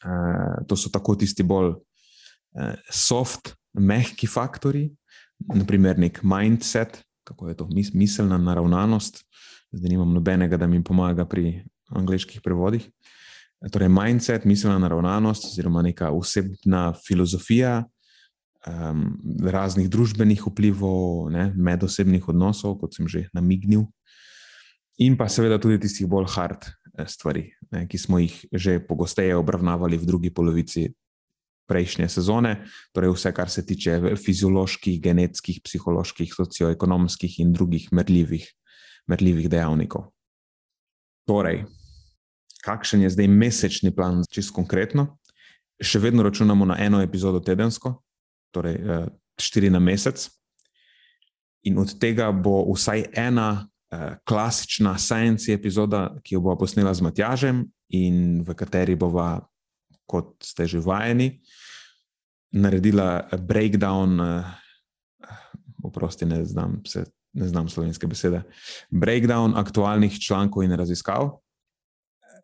Uh, 0.00 0.64
to 0.68 0.76
so 0.76 0.88
tako 0.88 1.18
tisti 1.20 1.44
bolj 1.44 1.74
uh, 1.74 2.74
soft, 2.88 3.52
mehki 3.76 4.26
faktori, 4.26 4.88
naprimer 5.54 5.98
nek 6.00 6.22
mindset, 6.24 7.02
kako 7.28 7.48
je 7.48 7.56
to 7.56 7.66
mis 7.74 7.92
miselna 7.94 8.38
naravnanost. 8.38 9.20
Zdaj 9.72 9.92
nimam 9.92 10.14
nobenega, 10.14 10.56
da 10.56 10.66
mi 10.66 10.80
pomaga 10.84 11.28
pri 11.28 11.60
angliških 11.94 12.40
prevodih. 12.42 12.88
Torej, 13.70 13.90
mindset, 13.92 14.44
miselna 14.48 14.78
naravnanost, 14.80 15.44
oziroma 15.52 15.82
neka 15.84 16.10
osebna 16.16 16.94
filozofija 17.06 17.84
um, 18.66 19.06
raznih 19.44 19.88
družbenih 19.92 20.42
vplivov, 20.46 21.30
ne, 21.32 21.50
medosebnih 21.56 22.28
odnosov, 22.28 22.78
kot 22.80 22.96
sem 22.96 23.08
že 23.08 23.28
namignil, 23.36 23.86
in 25.00 25.16
pa 25.16 25.28
seveda 25.32 25.56
tudi 25.62 25.80
tistih 25.80 26.08
bolj 26.10 26.28
hard 26.36 26.68
Eh, 27.00 27.08
stvari, 27.08 27.52
ne, 27.70 27.86
ki 27.88 27.98
smo 27.98 28.18
jih 28.18 28.34
že 28.52 28.80
pogosteje 28.82 29.36
obravnavali 29.36 29.98
v 29.98 30.06
drugi 30.06 30.30
polovici 30.34 30.90
prejšnje 31.70 32.08
sezone, 32.10 32.66
torej 32.92 33.14
vse, 33.14 33.30
kar 33.32 33.50
se 33.50 33.62
tiče 33.66 34.16
fizioloških, 34.18 34.98
genetskih, 35.00 35.60
psiholoških, 35.62 36.34
socioekonomskih 36.34 37.38
in 37.40 37.52
drugih 37.54 37.92
merljivih, 37.92 38.48
merljivih 39.06 39.46
dejavnikov. 39.48 40.10
Torej, 41.30 41.62
kakšen 42.66 43.06
je 43.06 43.14
zdaj 43.14 43.30
mesečni 43.30 43.94
plan, 43.94 44.24
čisto 44.26 44.56
konkretno? 44.58 45.14
Še 45.78 46.02
vedno 46.02 46.26
računamo 46.26 46.66
na 46.66 46.76
eno 46.82 46.98
epizodo 47.00 47.38
tedensko, 47.38 48.00
torej 48.50 48.76
eh, 48.76 49.06
štiri 49.40 49.70
na 49.70 49.80
mesec, 49.80 50.28
in 51.64 51.78
od 51.78 51.92
tega 52.00 52.32
bo 52.32 52.64
vsaj 52.72 53.10
ena 53.12 53.70
Eh, 53.92 54.16
klasična 54.24 54.98
science 54.98 55.52
epizoda, 55.52 56.14
ki 56.22 56.34
jo 56.34 56.40
bo 56.40 56.54
posnela 56.54 56.94
z 56.94 57.02
Matjažem 57.02 57.64
in 57.90 58.38
v 58.46 58.54
kateri 58.54 58.94
bova, 58.94 59.40
kot 60.06 60.36
ste 60.46 60.62
že 60.70 60.78
vajeni, 60.78 61.40
naredila 62.54 63.26
breakdown, 63.34 64.14
uh, 64.20 64.46
oprosti, 65.82 66.26
ne 66.26 66.44
znam, 66.44 66.86
se, 66.86 67.02
ne 67.34 67.48
znam 67.48 67.68
slovenske 67.68 68.06
besede, 68.06 68.42
breakdown 68.90 69.58
aktualnih 69.58 70.18
člankov 70.22 70.62
in 70.62 70.74
raziskav, 70.78 71.42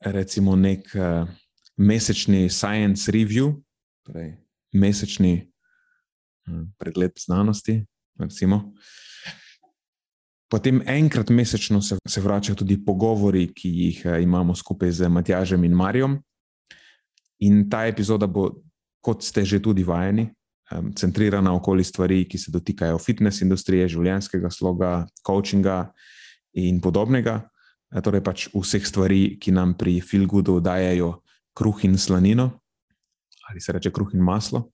recimo 0.02 0.56
nek 0.56 0.90
uh, 0.98 1.30
mesečni 1.78 2.50
science 2.50 3.06
review, 3.06 3.54
torej 4.02 4.34
mesečni 4.74 5.46
uh, 5.46 5.55
pregled 6.78 7.12
znanosti, 7.18 7.84
recimo. 8.18 8.72
Potem 10.48 10.82
enkrat 10.86 11.30
mesečno 11.30 11.82
se, 11.82 11.96
se 12.08 12.20
vračajo 12.20 12.56
tudi 12.62 12.78
pogovori, 12.84 13.48
ki 13.54 13.70
jih 13.70 14.02
eh, 14.06 14.22
imamo 14.22 14.54
skupaj 14.54 14.90
z 14.90 15.08
Matjažem 15.08 15.64
in 15.64 15.74
Marijom. 15.74 16.18
In 17.38 17.66
ta 17.70 17.86
epizoda 17.86 18.26
bo, 18.26 18.50
kot 19.04 19.24
ste 19.26 19.44
že 19.44 19.60
tudi 19.60 19.84
vajeni, 19.84 20.30
centrirana 20.96 21.54
okoli 21.54 21.84
stvari, 21.84 22.24
ki 22.28 22.38
se 22.38 22.50
dotikajo 22.50 22.98
fitness 22.98 23.42
industrije, 23.42 23.88
življenjskega 23.88 24.50
sloga, 24.50 25.06
coachinga 25.26 25.92
in 26.58 26.80
podobnega. 26.80 27.40
Eh, 27.94 28.02
torej, 28.02 28.22
pač 28.22 28.48
vseh 28.54 28.86
stvari, 28.86 29.36
ki 29.40 29.54
nam 29.54 29.74
pri 29.78 30.00
Filgudu 30.00 30.60
dajajo 30.60 31.20
kruh 31.56 31.84
in 31.84 31.98
slanino, 31.98 32.50
ali 33.48 33.60
se 33.60 33.72
reče 33.72 33.92
kruh 33.94 34.14
in 34.14 34.22
maslo, 34.22 34.66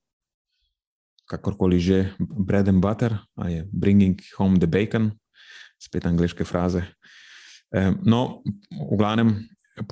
kakorkoli 1.33 1.81
že, 1.81 2.13
bread 2.21 2.69
and 2.69 2.85
butter, 2.85 3.17
ali 3.41 3.65
bringing 3.73 4.21
home 4.37 4.61
the 4.61 4.69
bacon 4.69 5.11
spet 5.81 6.07
angliške 6.07 6.45
fraze. 6.47 6.85
No, 8.05 8.45
v 8.71 8.95
glavnem, 9.01 9.35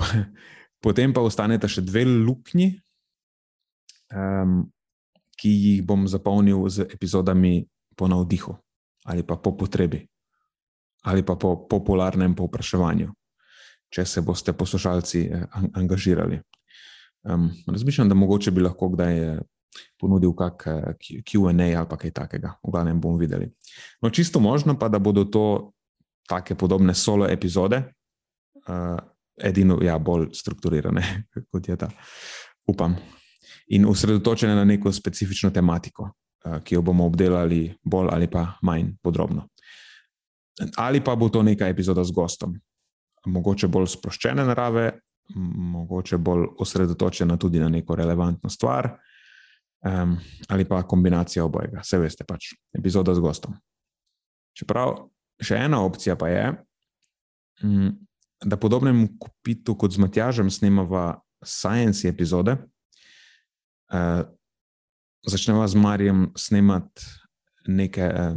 potem 0.84 1.16
pa 1.16 1.24
ostaneta 1.24 1.66
še 1.66 1.82
dve 1.82 2.04
luknji, 2.04 2.76
ki 5.40 5.50
jih 5.50 5.82
bom 5.86 6.04
zapolnil 6.10 6.68
z 6.68 6.84
epizodami 6.90 7.64
po 7.96 8.10
navdihu 8.10 8.58
ali 9.06 9.22
pa 9.22 9.38
po 9.38 9.54
potrebi 9.56 10.02
ali 11.04 11.22
pa 11.24 11.36
po 11.36 11.64
popularnem 11.64 12.34
povpraševanju, 12.36 13.08
če 13.88 14.04
se 14.04 14.20
boste 14.20 14.52
poslušalci 14.52 15.20
eh, 15.32 15.46
angažirali. 15.74 16.40
Razmišljam, 17.68 18.08
da 18.08 18.16
mogoče 18.16 18.50
bi 18.50 18.64
lahko 18.64 18.88
kdaj. 18.92 19.40
Ponudil 20.00 20.32
kak 20.34 20.66
eh, 20.66 21.22
QA 21.22 21.52
ali 21.52 21.98
kaj 21.98 22.10
takega, 22.10 22.54
v 22.62 22.72
glavnem 22.72 23.00
bomo 23.00 23.18
videli. 23.18 23.50
No, 24.02 24.10
čisto 24.10 24.40
možno 24.40 24.78
pa, 24.78 24.88
da 24.88 24.98
bodo 24.98 25.24
to 25.24 25.72
take 26.28 26.54
podobne 26.54 26.94
solo 26.94 27.26
epizode, 27.26 27.82
uh, 28.68 28.98
edino, 29.36 29.78
ja, 29.82 29.98
bolj 29.98 30.28
strukturirane, 30.32 31.02
kot 31.52 31.68
je 31.68 31.76
ta, 31.76 31.90
upam, 32.70 32.94
in 33.74 33.86
osredotočene 33.86 34.54
na 34.54 34.64
neko 34.64 34.92
specifično 34.92 35.50
tematiko, 35.50 36.06
uh, 36.06 36.60
ki 36.62 36.74
jo 36.74 36.82
bomo 36.82 37.06
obdelali 37.06 37.64
bolj 37.82 38.12
ali 38.12 38.30
pa 38.30 38.46
manj 38.62 38.92
podrobno. 39.02 39.48
Ali 40.76 41.00
pa 41.00 41.16
bo 41.16 41.28
to 41.28 41.42
neka 41.42 41.68
epizoda 41.68 42.04
z 42.04 42.12
gostom, 42.12 42.54
mogoče 43.26 43.68
bolj 43.68 43.88
sproščene 43.96 44.44
narave, 44.44 44.90
mogoče 45.34 46.18
bolj 46.18 46.46
osredotočena 46.58 47.36
tudi 47.36 47.58
na 47.58 47.68
neko 47.68 47.94
relevantno 47.96 48.50
stvar, 48.50 48.90
um, 49.84 50.16
ali 50.48 50.66
pa 50.68 50.82
kombinacija 50.82 51.44
obojega, 51.44 51.84
vse 51.84 51.98
veste 52.02 52.26
pač, 52.28 52.52
epizoda 52.76 53.14
z 53.14 53.24
gostom. 53.24 53.56
Čeprav 54.56 54.98
Še 55.40 55.56
ena 55.56 55.80
opcija 55.86 56.16
pa 56.20 56.28
je, 56.28 56.44
mm, 57.64 57.90
da 58.44 58.58
podobnem 58.60 59.06
kopitu 59.20 59.74
kot 59.76 59.96
z 59.96 60.02
Matjažem 60.02 60.50
snemava 60.52 61.22
science 61.44 62.08
epizode. 62.08 62.58
Uh, 63.90 64.22
začneva 65.26 65.66
z 65.68 65.80
Marijem 65.80 66.28
snemati 66.38 67.08
neke 67.66 68.04
uh, 68.06 68.36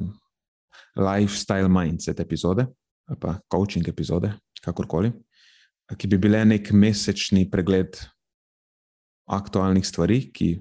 lifestyle 0.98 1.70
mindset 1.70 2.20
epizode 2.20 2.66
ali 3.04 3.20
pa 3.20 3.36
coaching 3.52 3.86
epizode, 3.92 4.30
kakorkoli, 4.64 5.12
ki 6.00 6.08
bi 6.08 6.18
bile 6.18 6.40
nek 6.48 6.70
mesečni 6.72 7.44
pregled 7.52 8.00
aktualnih 9.28 9.84
stvari, 9.86 10.22
ki 10.32 10.56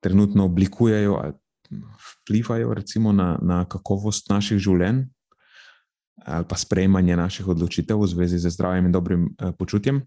trenutno 0.00 0.44
oblikujejo 0.44 1.14
ali 1.22 1.32
vplivajo 2.22 2.74
recimo, 2.74 3.12
na, 3.12 3.38
na 3.42 3.64
kakovost 3.68 4.30
naših 4.30 4.58
življenj 4.58 5.04
ali 6.28 6.44
pa 6.48 6.56
sprejemanje 6.56 7.16
naših 7.16 7.48
odločitev 7.48 8.00
v 8.00 8.06
zvezi 8.10 8.38
z 8.38 8.50
zdravjem 8.50 8.88
in 8.88 8.92
dobrim 8.92 9.28
eh, 9.28 9.52
počutjem, 9.58 10.02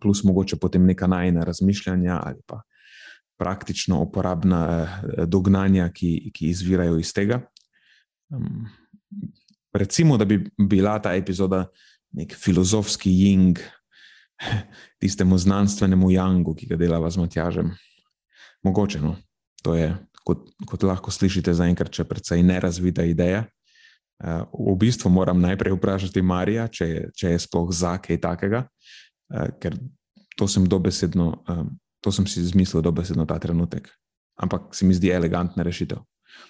plus 0.00 0.22
mogoče 0.24 0.58
potem 0.60 0.84
neka 0.86 1.06
najna 1.06 1.44
razmišljanja 1.44 2.20
ali 2.22 2.42
pa 2.46 2.60
praktično 3.38 4.00
uporabna 4.02 4.60
eh, 4.82 5.26
dognanja, 5.26 5.88
ki, 5.92 6.30
ki 6.34 6.50
izvirajo 6.52 6.98
iz 6.98 7.12
tega. 7.14 7.40
Um, 8.30 8.68
recimo, 9.72 10.16
da 10.16 10.24
bi 10.24 10.40
bila 10.58 10.98
ta 11.02 11.14
epizoda 11.14 11.66
nek 12.12 12.34
filozofski 12.34 13.10
jing 13.10 13.58
tistemu 15.00 15.38
znanstvenemu 15.38 16.10
jangu, 16.10 16.54
ki 16.54 16.66
ga 16.66 16.76
delava 16.76 17.10
z 17.10 17.24
Matjažem. 17.24 17.72
Mogoče, 18.66 19.00
no, 19.00 19.14
to 19.62 19.76
je, 19.78 19.92
kot, 20.26 20.48
kot 20.66 20.86
lahko 20.86 21.12
slišite, 21.14 21.54
zaenkrat, 21.54 21.92
če 21.94 22.06
precej 22.08 22.42
nerazvita 22.46 23.06
ideja. 23.06 23.44
Uh, 24.16 24.48
v 24.72 24.74
bistvu 24.80 25.12
moram 25.12 25.42
najprej 25.42 25.74
vprašati 25.76 26.22
Marija, 26.24 26.64
če 26.72 26.86
je, 26.88 27.02
če 27.14 27.34
je 27.34 27.42
sploh 27.44 27.68
za 27.70 27.98
kaj 28.02 28.18
takega, 28.24 28.62
uh, 28.64 29.50
ker 29.60 29.76
to 30.40 30.48
sem 30.48 30.64
dobesedno, 30.64 31.28
um, 31.52 31.68
to 32.00 32.12
sem 32.12 32.26
si 32.26 32.40
izmislil 32.40 32.82
dobesedno 32.82 33.28
ta 33.28 33.36
trenutek. 33.38 33.90
Ampak 34.40 34.72
se 34.76 34.88
mi 34.88 34.96
zdi 34.96 35.12
elegantna 35.12 35.64
rešitev. 35.64 36.00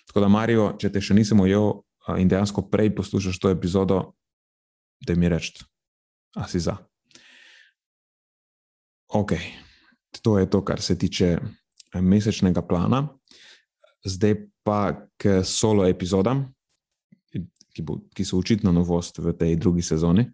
Tako 0.06 0.22
da, 0.22 0.30
Marijo, 0.30 0.70
če 0.78 0.92
te 0.94 1.02
še 1.02 1.18
nisem 1.18 1.42
ujel 1.42 1.66
uh, 1.74 2.14
in 2.22 2.30
dejansko 2.30 2.68
prej 2.70 2.94
poslušaš 2.96 3.42
to 3.42 3.50
epizodo, 3.50 4.00
da 5.02 5.18
mi 5.18 5.28
rečeš, 5.28 5.66
a 6.38 6.46
si 6.48 6.62
za. 6.62 6.78
Ok, 9.12 9.36
to 10.22 10.38
je 10.38 10.48
to, 10.50 10.62
kar 10.64 10.80
se 10.82 10.96
tiče 10.98 11.36
mesečnega 12.00 12.62
plana. 12.62 13.06
Zdaj 14.06 14.36
pa 14.66 15.08
k 15.18 15.40
solo 15.44 15.86
epizodam 15.86 16.46
ki, 17.76 17.84
bo, 17.84 17.98
ki 18.16 18.24
so 18.24 18.40
očitno 18.40 18.72
novost 18.72 19.20
v 19.20 19.34
tej 19.36 19.58
drugi 19.60 19.84
sezoni. 19.84 20.24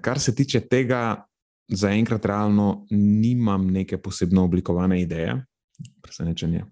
Kar 0.00 0.20
se 0.20 0.32
tiče 0.34 0.64
tega, 0.70 1.20
zaenkrat 1.68 2.24
realno 2.28 2.86
nimam 2.90 3.68
neke 3.72 3.98
posebno 4.00 4.44
oblikovane 4.48 5.00
ideje, 5.02 5.36
presenečenje. 6.02 6.64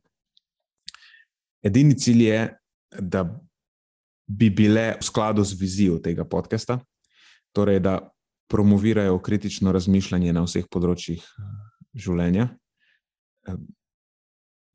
Edini 1.65 1.97
cilj 1.99 2.25
je, 2.25 2.41
da 3.01 3.25
bi 4.31 4.49
bile 4.51 4.95
v 5.01 5.05
skladu 5.05 5.45
z 5.45 5.59
vizijo 5.61 5.99
tega 6.03 6.25
podcasta, 6.25 6.79
torej 7.53 7.81
da 7.85 7.99
promovirajo 8.51 9.19
kritično 9.23 9.73
razmišljanje 9.73 10.33
na 10.33 10.43
vseh 10.47 10.67
področjih 10.71 11.21
eh, 11.21 11.53
življenja. 11.95 12.49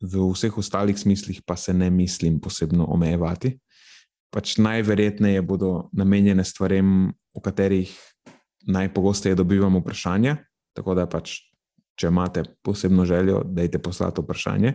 V 0.05 0.29
vseh 0.31 0.57
ostalih 0.57 0.97
smislih 0.99 1.41
pa 1.45 1.55
se 1.57 1.73
ne 1.73 1.89
mislim 1.89 2.39
posebno 2.39 2.85
omejevati 2.85 3.55
pač 4.35 4.57
najverjetneje 4.59 5.39
bodo 5.47 5.87
namenjene 5.95 6.43
stvarem, 6.43 7.07
o 7.35 7.41
katerih 7.43 7.91
najpogosteje 8.67 9.35
dobivamo 9.35 9.79
vprašanje. 9.79 10.35
Tako 10.75 10.95
da, 10.97 11.05
pač, 11.07 11.37
če 11.95 12.11
imate 12.11 12.43
posebno 12.63 13.05
željo, 13.07 13.41
dajte 13.47 13.79
poslati 13.79 14.23
vprašanje. 14.23 14.73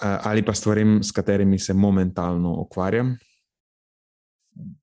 Ali 0.00 0.42
pa 0.44 0.54
stvarem, 0.56 1.02
s 1.04 1.12
katerimi 1.12 1.58
se 1.60 1.76
momentalno 1.76 2.56
ukvarjam, 2.64 3.14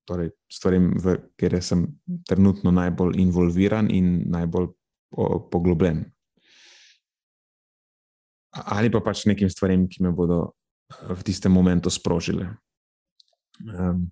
torej 0.08 0.30
stvarem, 0.52 0.92
v 1.02 1.16
kateri 1.34 1.62
sem 1.64 1.84
trenutno 2.28 2.70
najbolj 2.70 3.18
involviran 3.20 3.90
in 3.90 4.22
najbolj 4.30 4.70
poglobljen. 5.52 6.04
Ali 8.52 8.92
pa 8.92 9.00
pač 9.00 9.24
nekim 9.24 9.48
stvarem, 9.48 9.86
ki 9.88 10.04
me 10.04 10.12
bodo 10.12 10.52
v 10.92 11.20
tistem 11.24 11.52
momentu 11.52 11.88
sprožile. 11.88 12.52
Um, 13.64 14.10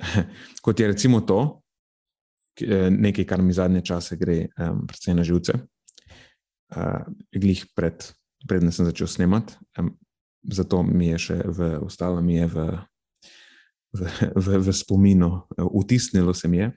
kot 0.64 0.80
je 0.80 0.88
recimo 0.88 1.20
to, 1.20 1.60
eh, 2.64 2.88
nekaj, 2.88 3.24
kar 3.28 3.42
mi 3.44 3.52
zadnje 3.52 3.84
čase 3.84 4.16
gre, 4.16 4.48
um, 4.56 4.86
predvsem 4.88 5.16
na 5.16 5.24
živce. 5.26 5.60
Uh, 6.70 7.02
glih 7.34 7.66
pred, 7.74 7.98
predtem 8.46 8.70
sem 8.70 8.86
začel 8.86 9.10
snemati, 9.10 9.58
um, 9.76 9.90
zato 10.46 10.84
mi 10.86 11.10
je 11.10 11.18
še 11.18 11.38
v, 11.44 11.74
ostalo 11.82 12.22
mi 12.22 12.38
je 12.38 12.46
v, 12.46 12.66
v, 13.98 14.00
v, 14.38 14.60
v 14.62 14.72
spominu, 14.72 15.50
vtisnilo 15.58 16.32
se 16.32 16.48
mi 16.48 16.62
je. 16.62 16.68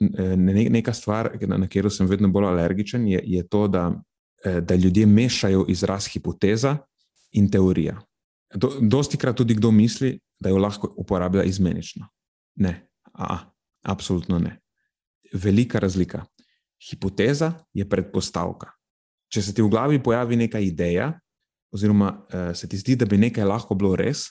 Ne, 0.00 0.64
neka 0.72 0.90
stvar, 0.90 1.30
na 1.38 1.68
katero 1.68 1.92
sem 1.92 2.08
vedno 2.10 2.32
bolj 2.32 2.48
alergičen, 2.48 3.04
je, 3.06 3.20
je 3.22 3.44
to, 3.46 3.68
da, 3.70 3.92
da 4.44 4.74
ljudje 4.74 5.06
mešajo 5.06 5.64
izraz 5.68 6.06
hipoteza 6.12 6.76
in 7.32 7.50
teorija. 7.50 7.96
Do, 8.54 8.70
dosti 8.80 9.16
krat 9.16 9.36
tudi 9.36 9.54
kdo 9.54 9.70
misli, 9.70 10.18
da 10.40 10.48
jo 10.48 10.58
lahko 10.58 10.92
uporablja 10.96 11.42
izmenično. 11.42 12.06
Ne, 12.56 12.88
a, 13.12 13.38
absolutno 13.82 14.38
ne. 14.38 14.60
Velika 15.32 15.78
razlika. 15.78 16.24
Hipoteza 16.90 17.52
je 17.72 17.88
predpostavka. 17.88 18.70
Če 19.32 19.42
se 19.42 19.54
ti 19.54 19.62
v 19.62 19.70
glavi 19.72 20.02
pojavi 20.02 20.36
neka 20.36 20.60
ideja, 20.62 21.12
oziroma 21.74 22.12
uh, 22.12 22.52
se 22.54 22.68
ti 22.68 22.78
zdi, 22.78 22.94
da 22.96 23.06
bi 23.06 23.18
nekaj 23.18 23.44
lahko 23.44 23.74
bilo 23.74 23.96
res, 23.98 24.28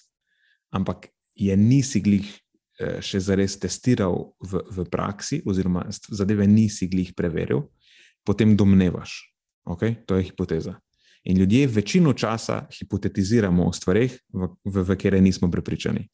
ampak 0.72 1.10
je 1.36 1.56
nisi 1.60 2.00
glih 2.00 2.30
uh, 2.30 3.02
še 3.04 3.20
zares 3.20 3.58
testiral 3.60 4.16
v, 4.40 4.62
v 4.72 4.86
praksi, 4.88 5.42
oziroma 5.50 5.84
zadeve 5.92 6.48
nisi 6.48 6.88
glih 6.88 7.12
preveril, 7.18 7.66
potem 8.24 8.56
domnevaš. 8.56 9.33
Okay? 9.66 9.96
To 10.06 10.16
je 10.16 10.24
hipoteza. 10.24 10.76
In 11.24 11.38
ljudje 11.38 11.68
večino 11.68 12.14
časa 12.14 12.66
hipotetiziramo 12.80 13.66
o 13.68 13.74
stvarih, 13.74 14.20
v, 14.34 14.48
v, 14.66 14.84
v 14.84 14.96
katere 14.96 15.22
nismo 15.22 15.52
prepričani. 15.52 16.08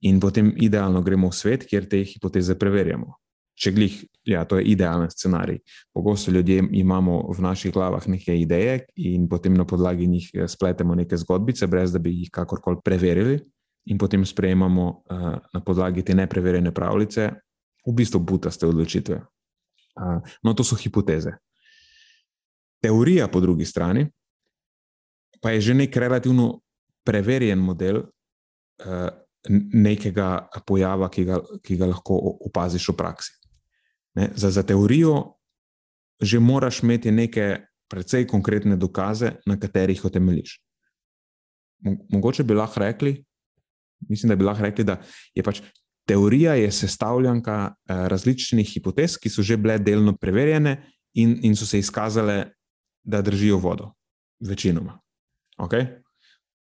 In 0.00 0.20
potem 0.20 0.52
idealno 0.56 1.02
gremo 1.02 1.28
v 1.28 1.36
svet, 1.36 1.66
kjer 1.68 1.88
te 1.88 2.02
hipoteze 2.04 2.56
preverjamo. 2.58 3.16
Če 3.56 3.72
glih, 3.72 4.00
ja, 4.28 4.44
to 4.44 4.58
je 4.60 4.66
idealen 4.68 5.10
scenarij. 5.10 5.58
Pogosto 5.92 6.30
ljudje 6.30 6.64
imamo 6.72 7.22
v 7.32 7.40
naših 7.40 7.72
glavah 7.72 8.04
neke 8.08 8.36
ideje 8.36 8.82
in 8.96 9.28
potem 9.28 9.54
na 9.56 9.64
podlagi 9.64 10.06
njih 10.06 10.30
eh, 10.34 10.48
spletemo 10.48 10.94
neke 10.94 11.16
zgodbice, 11.16 11.66
brez 11.66 11.92
da 11.92 11.98
bi 11.98 12.12
jih 12.18 12.30
kakorkoli 12.32 12.80
preverili, 12.84 13.40
in 13.86 13.98
potem 13.98 14.24
sprejemamo 14.26 15.02
uh, 15.10 15.38
na 15.52 15.60
podlagi 15.60 16.02
te 16.02 16.14
nepreverjene 16.14 16.72
pravljice, 16.74 17.30
v 17.86 17.92
bistvu 17.94 18.20
butaste 18.20 18.66
odločitve. 18.66 19.20
Uh, 19.96 20.18
no, 20.42 20.54
to 20.54 20.64
so 20.66 20.76
hipoteze. 20.76 21.36
Teorija, 22.82 23.28
po 23.28 23.40
drugi 23.40 23.64
strani, 23.64 24.06
pa 25.42 25.50
je 25.50 25.60
že 25.60 25.74
nek 25.74 25.96
relativno 25.96 26.60
preverjen 27.06 27.58
model 27.58 28.02
uh, 28.02 29.08
nekega 29.72 30.48
pojava, 30.66 31.08
ki 31.10 31.24
ga, 31.24 31.40
ki 31.62 31.76
ga 31.78 31.90
lahko 31.92 32.16
opaziš 32.48 32.88
v 32.90 32.96
praksi. 32.98 33.32
Ne, 34.16 34.30
za, 34.34 34.50
za 34.50 34.62
teorijo 34.62 35.36
že 36.16 36.40
moraš 36.40 36.80
imeti 36.80 37.10
neke 37.12 37.66
precej 37.92 38.24
konkretne 38.26 38.76
dokaze, 38.80 39.34
na 39.46 39.58
katerih 39.60 40.04
o 40.04 40.08
temeljiš. 40.08 40.54
Mogoče 42.08 42.42
bi 42.42 42.54
lahko 42.56 42.80
rekli, 42.80 43.12
mislim, 44.08 44.32
da 44.32 44.36
bi 44.36 44.44
lahko 44.44 44.64
rekli, 44.64 44.84
da 44.84 44.96
je 45.34 45.42
pač 45.44 45.60
teorija 46.08 46.54
je 46.54 46.72
sestavljanka 46.72 47.56
uh, 47.68 48.06
različnih 48.08 48.68
hipotez, 48.74 49.18
ki 49.20 49.28
so 49.28 49.42
že 49.42 49.56
bile 49.60 49.78
delno 49.78 50.16
preverjene 50.16 50.78
in, 51.14 51.36
in 51.42 51.56
so 51.56 51.66
se 51.66 51.78
izkazale, 51.78 52.56
da 53.06 53.22
držijo 53.22 53.58
vodo, 53.62 53.92
večinoma. 54.40 54.98
Okay? 55.58 55.86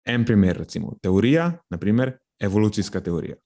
En 0.05 0.25
primer, 0.25 0.57
recimo, 0.57 0.95
teorija, 1.03 1.53
naprimer, 1.71 2.19
evolucijska 2.39 3.01
teorija. 3.01 3.37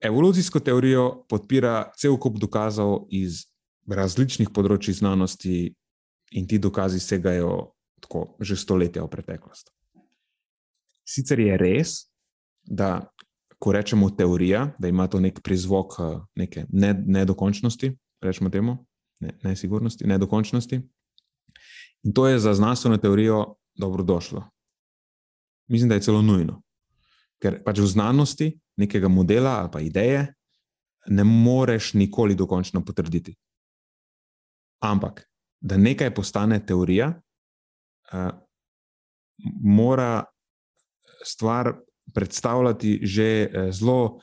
Evolucijsko 0.00 0.60
teorijo 0.60 1.24
podpira 1.28 1.92
cel 1.98 2.16
kup 2.16 2.38
dokazov 2.38 3.06
iz 3.10 3.44
različnih 3.88 4.50
področji 4.54 4.94
znanosti, 4.94 5.74
in 6.30 6.46
ti 6.46 6.58
dokazi 6.58 7.00
segajo 7.00 7.72
tako 8.00 8.36
že 8.40 8.56
stoletja 8.56 9.02
v 9.02 9.10
preteklost. 9.10 9.70
Sicer 11.08 11.40
je 11.40 11.56
res, 11.56 12.04
da 12.62 13.08
ko 13.58 13.72
rečemo 13.72 14.10
teorija, 14.10 14.74
da 14.78 14.88
ima 14.88 15.08
to 15.08 15.20
nek 15.20 15.40
prizvok 15.42 15.96
eh, 15.98 16.18
neke 16.36 16.66
nedokončnosti, 16.70 17.96
rečemo 18.22 18.50
temu, 18.50 18.76
ne, 19.20 19.32
nesigurnosti, 19.42 20.06
nedokončnosti. 20.06 20.82
In 22.06 22.12
to 22.12 22.28
je 22.28 22.38
za 22.38 22.54
znanstveno 22.54 22.96
teorijo 22.96 23.54
dobrodošlo. 23.74 24.44
Mislim, 25.68 25.88
da 25.88 25.94
je 25.94 26.02
celo 26.02 26.22
nujno. 26.22 26.62
Ker 27.42 27.62
pač 27.64 27.78
v 27.78 27.86
znanosti 27.86 28.48
nekega 28.76 29.08
modela 29.08 29.58
ali 29.60 29.70
pa 29.72 29.80
ideje 29.80 30.34
ne 31.06 31.24
moreš 31.24 31.94
nikoli 31.94 32.34
dokončno 32.34 32.84
potrditi. 32.84 33.34
Ampak, 34.82 35.24
da 35.60 35.76
nekaj 35.76 36.14
postane 36.14 36.60
teorija, 36.66 37.08
uh, 38.12 38.30
mora 39.64 40.24
stvar 41.24 41.72
predstavljati 42.14 43.00
že 43.02 43.46
uh, 43.46 43.72
zelo 43.74 44.20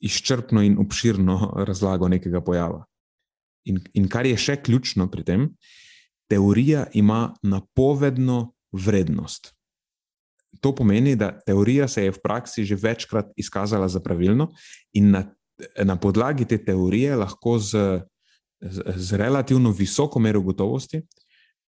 izčrpno 0.00 0.62
in 0.62 0.78
obširno 0.78 1.52
razlago 1.68 2.08
nekega 2.08 2.40
pojava. 2.40 2.84
In, 3.64 3.80
in 3.94 4.08
kar 4.08 4.26
je 4.26 4.36
še 4.36 4.58
ključno 4.62 5.08
pri 5.10 5.24
tem, 5.24 5.48
teorija 6.28 6.86
ima 6.92 7.34
napovedno 7.42 8.54
vrednost. 8.72 9.54
To 10.60 10.74
pomeni, 10.74 11.16
da 11.16 11.40
teorija 11.40 11.88
se 11.88 12.04
je 12.04 12.12
v 12.12 12.20
praksi 12.22 12.64
že 12.64 12.74
večkrat 12.74 13.32
izkazala 13.36 13.88
za 13.88 14.00
pravilno, 14.00 14.52
in 14.92 15.10
na, 15.10 15.24
na 15.84 15.96
podlagi 15.96 16.44
te 16.44 16.58
teorije 16.64 17.16
lahko 17.16 17.58
z, 17.58 18.00
z, 18.60 18.82
z 18.96 19.12
relativno 19.16 19.70
visoko 19.70 20.18
mero 20.18 20.40
gotovosti 20.40 21.02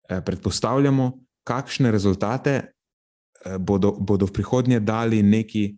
eh, 0.08 0.20
predpostavljamo, 0.24 1.12
kakšne 1.46 1.90
rezultate 1.90 2.52
eh, 2.52 3.58
bodo, 3.58 3.92
bodo 3.92 4.26
v 4.26 4.32
prihodnje 4.32 4.80
dali 4.80 5.22
neki, 5.22 5.76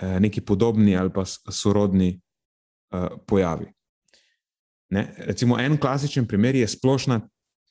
eh, 0.00 0.20
neki 0.20 0.40
podobni 0.40 0.96
ali 0.96 1.12
pa 1.14 1.24
sorodni 1.24 2.10
eh, 2.14 3.08
pojavi. 3.26 3.72
Ne? 4.90 5.14
Recimo, 5.18 5.58
en 5.60 5.76
klasičen 5.76 6.26
primer 6.26 6.56
je 6.56 6.68
splošna, 6.68 7.20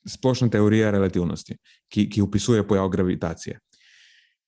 splošna 0.08 0.50
teorija 0.50 0.92
relativnosti, 0.92 1.58
ki, 1.92 2.08
ki 2.10 2.22
opisuje 2.22 2.64
pojav 2.68 2.90
gravitacije. 2.90 3.60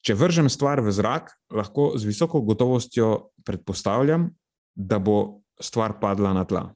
Če 0.06 0.16
vržem 0.16 0.48
stvar 0.50 0.80
v 0.82 0.94
zrak, 0.96 1.34
lahko 1.52 1.92
z 2.00 2.08
visoko 2.08 2.42
gotovostjo 2.48 3.32
predpostavljam, 3.46 4.30
da 4.76 5.00
bo 5.00 5.42
stvar 5.60 5.98
padla 6.00 6.32
na 6.34 6.46
tla. 6.48 6.70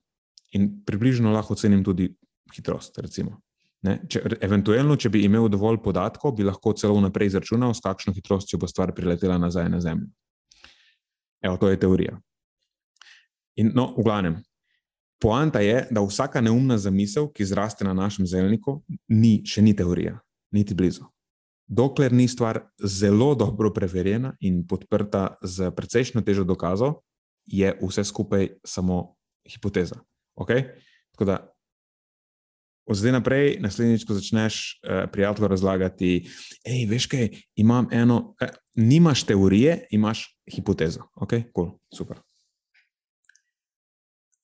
In 0.60 0.84
približno 0.86 1.32
lahko 1.32 1.56
ocenim 1.56 1.84
tudi 1.84 2.10
hitrost. 2.54 3.00
Če, 3.84 4.22
eventualno, 4.44 4.98
če 5.00 5.10
bi 5.12 5.24
imel 5.28 5.48
dovolj 5.52 5.80
podatkov, 5.84 6.36
bi 6.36 6.46
lahko 6.48 6.76
celo 6.76 6.98
vnaprej 7.00 7.32
izračunal, 7.32 7.74
s 7.76 7.84
kakšno 7.84 8.14
hitrostjo 8.16 8.60
bo 8.60 8.68
stvar 8.68 8.94
priletela 8.96 9.40
nazaj 9.40 9.72
na 9.72 9.80
Zemljo. 9.84 10.12
Evo, 11.44 11.58
to 11.60 11.72
je 11.72 11.80
teorija. 11.80 12.20
In, 13.60 13.72
no, 13.76 13.90
v 13.98 14.06
glavnem, 14.06 14.38
poanta 15.24 15.64
je, 15.64 15.86
da 15.92 16.04
vsaka 16.04 16.44
neumna 16.44 16.78
zamisel, 16.78 17.32
ki 17.32 17.48
zraste 17.48 17.88
na 17.88 17.96
našem 17.96 18.28
zelniku, 18.28 18.82
ni, 19.08 19.40
še 19.48 19.64
ni 19.64 19.76
teorija, 19.76 20.20
niti 20.52 20.76
blizu 20.76 21.08
dokler 21.68 22.14
ni 22.14 22.28
stvar 22.28 22.62
zelo 22.84 23.36
dobro 23.36 23.74
preverjena 23.74 24.36
in 24.40 24.64
podprta 24.68 25.38
z 25.42 25.72
precejšno 25.72 26.22
težo 26.22 26.44
dokazov, 26.44 27.02
je 27.46 27.74
vse 27.82 28.04
skupaj 28.04 28.50
samo 28.66 29.16
hipoteza. 29.48 30.00
Okay? 30.36 30.68
Tako 31.16 31.26
da, 31.26 31.38
od 32.86 33.00
zdaj 33.00 33.16
naprej, 33.16 33.58
naslednjič, 33.64 34.04
ko 34.06 34.14
začneš 34.14 34.60
eh, 34.84 35.08
prijatelju 35.12 35.48
razlagati, 35.48 36.12
hej, 36.68 36.86
veš 36.90 37.08
kaj, 37.08 37.30
imam 37.56 37.88
eno, 37.92 38.36
eh, 38.42 38.52
nimaš 38.76 39.24
teorije, 39.24 39.86
imaš 39.92 40.28
hipotezo. 40.52 41.08
Ok, 41.16 41.34
cool, 41.56 41.78
super. 41.96 42.20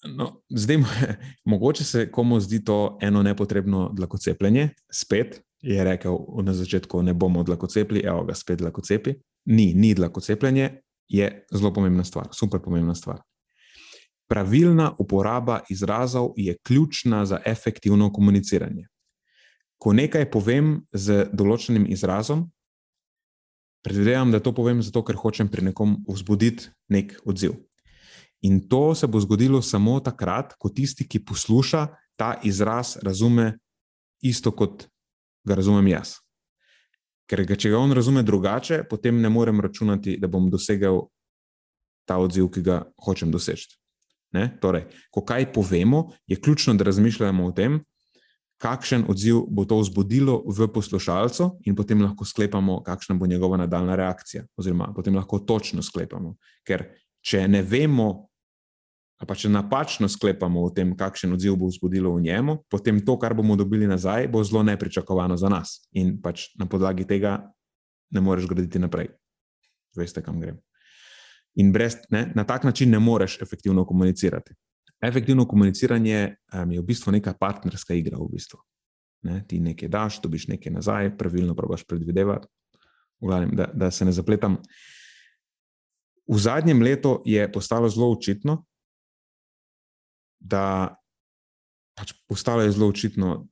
No, 0.07 0.41
zdaj, 0.49 0.77
mogoče 1.51 1.83
se 1.83 2.11
komu 2.11 2.39
zdi 2.39 2.63
to 2.63 2.97
eno 3.01 3.23
nepotrebno 3.23 3.89
dlakocepljenje, 3.93 4.69
spet, 4.91 5.41
je 5.61 5.83
rekel 5.83 6.17
na 6.43 6.53
začetku, 6.53 7.01
ne 7.03 7.13
bomo 7.13 7.43
dlako 7.43 7.67
cepili, 7.67 8.03
evo 8.05 8.23
ga 8.23 8.33
spet 8.33 8.59
dlako 8.59 8.81
cepi. 8.81 9.13
Ni, 9.45 9.73
ni 9.73 9.93
dlako 9.93 10.21
cepljenje, 10.21 10.81
je 11.07 11.45
zelo 11.51 11.73
pomembna 11.73 12.03
stvar, 12.03 12.27
super 12.31 12.59
pomembna 12.59 12.95
stvar. 12.95 13.21
Pravilna 14.29 14.95
uporaba 14.99 15.59
izrazov 15.69 16.31
je 16.35 16.57
ključna 16.63 17.25
za 17.25 17.41
efektivno 17.45 18.13
komuniciranje. 18.13 18.87
Ko 19.77 19.93
nekaj 19.93 20.29
povem 20.31 20.81
z 20.91 21.25
določenim 21.33 21.87
izrazom, 21.89 22.45
predvidevam, 23.83 24.31
da 24.31 24.39
to 24.39 24.53
povem 24.53 24.83
zato, 24.83 25.01
ker 25.03 25.15
hočem 25.15 25.47
pri 25.47 25.71
nekom 25.71 25.97
vzbuditi 26.07 26.69
nek 26.91 27.15
odziv. 27.25 27.55
In 28.41 28.61
to 28.69 28.95
se 28.95 29.07
bo 29.07 29.19
zgodilo 29.19 29.61
samo 29.61 29.99
takrat, 29.99 30.53
ko 30.57 30.69
tisti, 30.69 31.07
ki 31.07 31.23
posluša 31.25 31.87
ta 32.15 32.39
izraz, 32.43 32.97
razume 33.03 33.57
isto 34.21 34.51
kot 34.51 34.87
ga 35.47 35.55
razumem 35.55 35.87
jaz. 35.87 36.17
Ker 37.29 37.43
ga, 37.45 37.55
če 37.55 37.71
ga 37.73 37.79
on 37.79 37.91
razume 37.93 38.23
drugače, 38.23 38.83
potem 38.89 39.19
ne 39.21 39.29
morem 39.29 39.59
računati, 39.61 40.17
da 40.17 40.27
bom 40.27 40.47
dosegel 40.49 41.03
ta 42.07 42.17
odziv, 42.17 42.47
ki 42.49 42.63
ga 42.65 42.81
hočem 43.05 43.31
doseči. 43.31 43.75
Torej, 44.61 44.87
ko 45.13 45.23
kaj 45.25 45.51
povemo, 45.53 46.09
je 46.27 46.37
ključno, 46.37 46.73
da 46.77 46.87
razmišljamo 46.87 47.45
o 47.45 47.51
tem, 47.51 47.79
kakšen 48.59 49.05
odziv 49.09 49.43
bo 49.49 49.65
to 49.65 49.77
vzbudilo 49.79 50.41
v 50.47 50.67
poslušalcu, 50.73 51.51
in 51.65 51.75
potem 51.75 52.01
lahko 52.01 52.25
sklepamo, 52.25 52.81
kakšna 52.83 53.15
bo 53.15 53.27
njegova 53.27 53.57
nadaljna 53.57 53.95
reakcija. 53.95 54.43
Oziroma, 54.57 54.91
potem 54.95 55.15
lahko 55.15 55.39
točno 55.39 55.83
sklepamo. 55.85 56.35
Ker 56.67 56.89
če 57.21 57.47
ne 57.47 57.61
vemo, 57.63 58.28
pa 59.27 59.35
če 59.35 59.49
napačno 59.51 60.07
sklepamo 60.07 60.61
o 60.63 60.69
tem, 60.71 60.93
kakšen 60.95 61.33
odziv 61.35 61.57
bo 61.59 61.67
vzbudilo 61.67 62.13
v 62.15 62.23
njemu, 62.23 62.55
potem 62.71 63.01
to, 63.03 63.17
kar 63.19 63.35
bomo 63.35 63.57
dobili 63.59 63.87
nazaj, 63.87 64.29
bo 64.31 64.43
zelo 64.43 64.63
nepričakovano 64.63 65.37
za 65.37 65.49
nas. 65.51 65.81
In 65.91 66.15
pač 66.23 66.49
na 66.59 66.69
podlagi 66.69 67.07
tega 67.07 67.41
ne 68.15 68.23
moreš 68.23 68.47
graditi 68.47 68.79
naprej. 68.79 69.11
Veste, 69.97 70.23
kam 70.23 70.39
grem. 70.39 70.59
In 71.59 71.73
brez, 71.75 71.97
ne, 72.13 72.29
na 72.35 72.45
tak 72.47 72.63
način 72.63 72.91
ne 72.91 72.99
moreš 72.99 73.41
efektivno 73.41 73.83
komunicirati. 73.85 74.55
Efektivno 75.01 75.47
komuniciranje 75.47 76.35
um, 76.53 76.71
je 76.71 76.79
v 76.79 76.85
bistvu 76.85 77.11
neka 77.11 77.33
partnerska 77.33 77.93
igra. 77.93 78.17
V 78.17 78.29
bistvu. 78.31 78.59
ne, 79.27 79.41
ti 79.47 79.59
nekaj 79.59 79.89
daš, 79.91 80.21
dobiš 80.23 80.47
nekaj 80.47 80.71
nazaj, 80.71 81.09
pravilno 81.17 81.55
probaš 81.55 81.83
predvidevati. 81.83 82.47
Glavnem, 83.19 83.51
da, 83.55 83.67
da 83.73 83.91
se 83.91 84.05
ne 84.05 84.11
zapletam. 84.15 84.55
V 86.29 86.39
zadnjem 86.39 86.81
letu 86.81 87.17
je 87.25 87.51
postalo 87.51 87.89
zelo 87.89 88.11
očitno, 88.11 88.63
da 90.39 90.95
pač 91.99 92.13
postalo 92.27 92.63
je 92.63 92.71
zelo 92.71 92.87
očitno, 92.87 93.47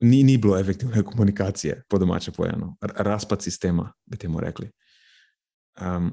ni, 0.00 0.22
ni 0.22 0.38
bilo 0.38 0.58
efektivne 0.58 1.02
komunikacije, 1.02 1.82
po 1.88 1.98
domače 1.98 2.32
povedano, 2.32 2.76
razpad 2.80 3.42
sistema, 3.42 3.92
bi 4.06 4.16
temu 4.16 4.40
rekli. 4.40 4.70
Um, 5.80 6.12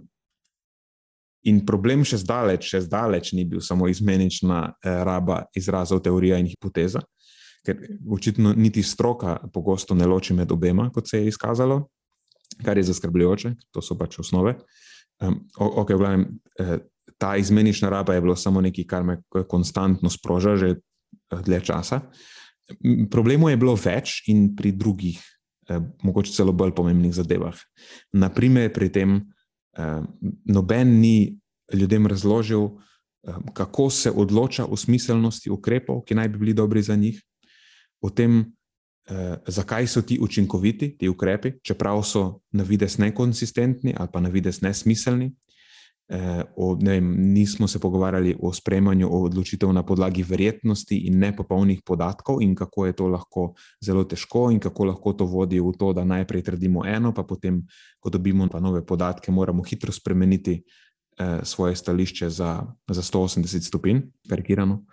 in 1.47 1.63
problem 1.65 2.03
še 2.05 2.19
zdaleč, 2.21 2.67
še 2.69 2.84
zdaleč 2.86 3.31
ni 3.38 3.45
bil 3.49 3.63
samo 3.65 3.88
izmenična 3.89 4.62
eh, 4.67 5.01
raba 5.07 5.45
izrazov, 5.57 6.03
teorija 6.05 6.38
in 6.41 6.51
hipoteza, 6.51 7.01
ker 7.65 7.79
očitno 8.10 8.53
niti 8.57 8.84
stroka 8.84 9.38
pogosto 9.53 9.95
ne 9.97 10.05
loči 10.10 10.36
med 10.38 10.51
obema, 10.51 10.89
kot 10.93 11.10
se 11.10 11.21
je 11.21 11.31
izkazalo, 11.31 11.84
kar 12.65 12.77
je 12.77 12.89
zaskrbljujoče, 12.89 13.55
to 13.73 13.81
so 13.86 13.97
pač 13.97 14.19
osnove. 14.21 14.57
Um, 15.21 15.43
ok, 15.57 15.93
v 15.93 16.01
glavnem. 16.01 16.25
Eh, 16.60 16.77
ta 17.21 17.36
izmenična 17.38 17.89
raba 17.89 18.13
je 18.13 18.21
bilo 18.21 18.36
samo 18.36 18.62
nekaj, 18.62 18.86
kar 18.89 19.03
me 19.05 19.19
konstantno 19.47 20.10
sproža 20.10 20.55
že 20.57 20.69
eh, 20.69 21.41
dlje 21.45 21.60
časa. 21.69 22.01
Problemov 23.12 23.51
je 23.51 23.60
bilo 23.62 23.75
več 23.75 24.23
in 24.31 24.55
pri 24.55 24.71
drugih, 24.71 25.19
eh, 25.69 25.79
mogoče 26.03 26.34
celo 26.34 26.53
bolj 26.53 26.73
pomembnih 26.73 27.13
zadevah. 27.13 27.57
Naprimer, 28.13 28.73
pri 28.73 28.89
tem, 28.89 29.19
eh, 29.77 30.01
noben 30.45 30.97
ni 30.99 31.38
ljudem 31.73 32.07
razložil, 32.07 32.65
eh, 32.65 33.38
kako 33.53 33.89
se 33.89 34.12
odloča 34.12 34.65
o 34.65 34.77
smiselnosti 34.77 35.49
ukrepov, 35.49 36.01
ki 36.05 36.15
naj 36.15 36.29
bi 36.29 36.38
bili 36.38 36.53
dobri 36.53 36.81
za 36.81 36.95
njih, 36.95 37.21
o 38.01 38.10
tem, 38.10 38.45
eh, 39.10 39.38
zakaj 39.47 39.88
so 39.88 40.01
ti 40.01 40.17
učinkoviti, 40.21 40.97
ti 40.97 41.10
ukrepi, 41.10 41.53
čeprav 41.63 42.03
so 42.03 42.41
na 42.51 42.63
vides 42.63 42.97
nekonsistentni 42.97 43.93
ali 43.97 44.10
pa 44.13 44.19
na 44.19 44.29
vides 44.29 44.62
nesmiselni. 44.62 45.36
Eh, 46.13 46.43
o, 46.56 46.76
vem, 46.76 47.15
nismo 47.17 47.67
se 47.67 47.80
pogovarjali 47.80 48.36
o 48.39 48.54
sprejemanju 48.54 49.08
odločitev 49.12 49.71
na 49.74 49.84
podlagi 49.84 50.26
verjetnosti 50.28 50.97
in 51.08 51.19
nepopolnih 51.19 51.80
podatkov, 51.86 52.41
in 52.43 52.56
kako 52.56 52.86
je 52.86 52.93
to 52.93 53.08
lahko 53.08 53.43
zelo 53.80 54.04
težko, 54.04 54.50
in 54.52 54.60
kako 54.60 54.89
lahko 54.89 55.13
to 55.13 55.26
vodi 55.26 55.62
v 55.63 55.71
to, 55.80 55.93
da 55.95 56.04
najprej 56.04 56.43
trdimo 56.43 56.84
eno, 56.86 57.13
pa 57.15 57.24
potem, 57.24 57.62
ko 58.00 58.12
dobimo 58.12 58.50
pa 58.52 58.60
nove 58.60 58.84
podatke, 58.86 59.32
moramo 59.32 59.63
hitro 59.63 59.91
spremeniti 59.91 60.58
eh, 60.60 61.39
svoje 61.43 61.76
stališče 61.80 62.30
za, 62.30 62.60
za 62.91 63.02
180 63.02 63.63
stopinj, 63.63 64.02
karikirano. 64.30 64.84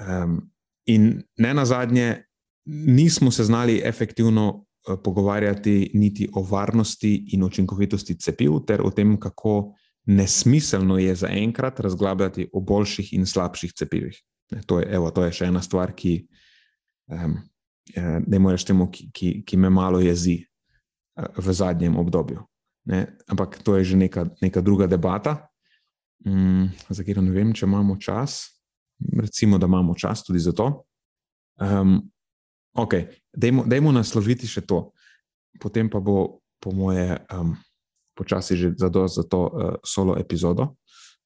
Um, 0.00 0.40
in 0.86 1.20
ne 1.36 1.52
na 1.54 1.64
zadnje, 1.64 2.24
nismo 2.64 3.30
se 3.30 3.44
znali 3.44 3.82
efektivno. 3.84 4.64
Eh, 4.88 4.96
pogovarjati 5.04 5.90
niti 5.94 6.28
o 6.32 6.42
varnosti 6.42 7.24
in 7.32 7.42
učinkovitosti 7.42 8.14
cepiv, 8.14 8.60
ter 8.66 8.80
o 8.80 8.90
tem, 8.90 9.18
kako 9.20 9.74
nesmiselno 10.08 10.98
je 10.98 11.14
za 11.14 11.28
enkrat 11.28 11.80
razglabljati 11.80 12.48
o 12.52 12.60
boljših 12.60 13.12
in 13.12 13.26
slabših 13.26 13.72
cepivih. 13.72 14.16
To 14.66 14.80
je, 14.80 14.86
evo, 14.96 15.10
to 15.10 15.24
je 15.26 15.32
še 15.36 15.50
ena 15.52 15.60
stvar, 15.62 15.92
ki 15.92 16.22
um, 17.12 17.36
ne 18.26 18.38
moreš 18.40 18.64
temu, 18.70 18.88
ki, 18.90 19.10
ki, 19.12 19.32
ki 19.44 19.56
me 19.60 19.70
malo 19.70 20.00
jezi 20.00 20.40
uh, 20.40 21.28
v 21.36 21.52
zadnjem 21.52 21.96
obdobju. 22.00 22.40
Ne? 22.88 23.04
Ampak 23.28 23.60
to 23.60 23.76
je 23.76 23.92
že 23.92 23.96
neka, 24.00 24.24
neka 24.40 24.64
druga 24.64 24.86
debata. 24.86 25.48
mm, 26.24 26.88
za 26.88 27.04
katero 27.04 27.22
ne 27.22 27.30
vem, 27.30 27.52
če 27.52 27.66
imamo 27.66 27.96
čas. 28.00 28.48
Recimo, 29.20 29.58
da 29.58 29.66
imamo 29.66 29.94
čas 29.94 30.24
tudi 30.24 30.40
za 30.40 30.52
to. 30.52 30.84
Um, 31.60 32.00
ok, 32.74 32.94
dajmo 33.66 33.92
nasloviti 33.92 34.48
še 34.48 34.64
to. 34.66 34.90
Potem 35.60 35.90
pa 35.90 36.00
bo, 36.00 36.40
po 36.58 36.72
moje, 36.72 37.18
um, 37.34 37.54
počasi 38.18 38.56
že 38.56 38.74
zadost 38.74 39.14
za 39.14 39.22
to 39.22 39.40
uh, 39.46 39.74
solo 39.86 40.18
epizodo, 40.18 40.74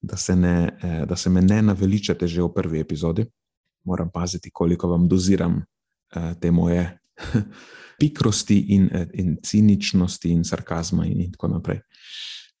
da 0.01 0.17
se, 0.17 0.35
ne, 0.35 0.77
eh, 0.83 1.05
da 1.05 1.15
se 1.15 1.29
me 1.29 1.41
ne 1.41 1.61
naveličate 1.61 2.27
že 2.27 2.41
v 2.41 2.53
prvi 2.53 2.79
epizodi. 2.79 3.25
Moram 3.83 4.09
paziti, 4.13 4.51
koliko 4.53 4.87
vam 4.87 5.07
doziram 5.07 5.55
uh, 5.55 6.33
te 6.39 6.51
moje 6.51 6.99
pikrosti 7.99 8.59
in, 8.75 8.89
in 9.13 9.37
ciničnosti 9.43 10.29
in 10.29 10.43
sarkazma 10.43 11.05
in, 11.05 11.21
in 11.21 11.31
tako 11.31 11.47
naprej. 11.47 11.79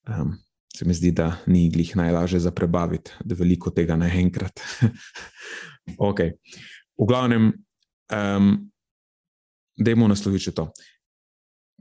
Um, 0.07 0.37
se 0.77 0.85
mi 0.85 0.93
zdi, 0.93 1.11
da 1.11 1.37
ni 1.45 1.69
glih 1.69 1.95
najlažje 1.95 2.39
za 2.39 2.51
prebaviti, 2.51 3.11
da 3.23 3.35
veliko 3.35 3.69
tega 3.71 3.95
naenkrat. 3.95 4.59
ok. 6.09 6.19
V 6.97 7.07
glavnem, 7.07 7.51
um, 8.09 8.71
dajmo 9.77 10.07
nasloviti 10.07 10.51
to. 10.51 10.71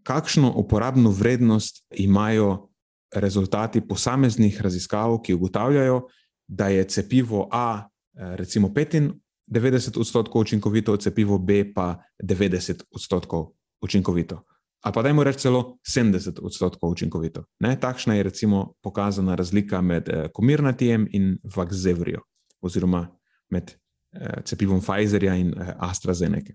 Kakšno 0.03 0.53
uporabno 0.57 1.11
vrednost 1.11 1.85
imajo 1.91 2.69
rezultati 3.15 3.81
posameznih 3.81 4.61
raziskav, 4.61 5.19
ki 5.23 5.35
ugotavljajo, 5.35 6.09
da 6.49 6.69
je 6.69 6.85
cepivo 6.85 7.49
A, 7.53 7.89
eh, 8.15 8.37
recimo 8.37 8.69
95 8.69 9.99
odstotkov 9.99 10.41
učinkovito, 10.41 10.97
cepivo 10.97 11.39
B 11.39 11.73
pa 11.75 12.03
90 12.23 12.83
odstotkov 12.91 13.53
učinkovito. 13.81 14.43
Ali 14.83 14.95
pa 14.95 15.03
dajmo 15.03 15.25
reči 15.25 15.39
celo 15.39 15.79
70 15.87 16.41
odstotkov 16.43 16.91
učinkovito. 16.91 17.45
Ne? 17.61 17.81
Takšna 17.81 18.15
je 18.15 18.23
recimo 18.23 18.75
pokazana 18.83 19.35
razlika 19.35 19.81
med 19.81 20.09
eh, 20.09 20.29
komirnatijem 20.35 21.07
in 21.11 21.39
Vaxzevrijo, 21.57 22.21
oziroma 22.61 23.07
med 23.51 23.71
eh, 23.71 24.43
cepivom 24.45 24.81
Pfizerja 24.81 25.35
in 25.35 25.55
eh, 25.55 25.75
AstraZeneca. 25.79 26.53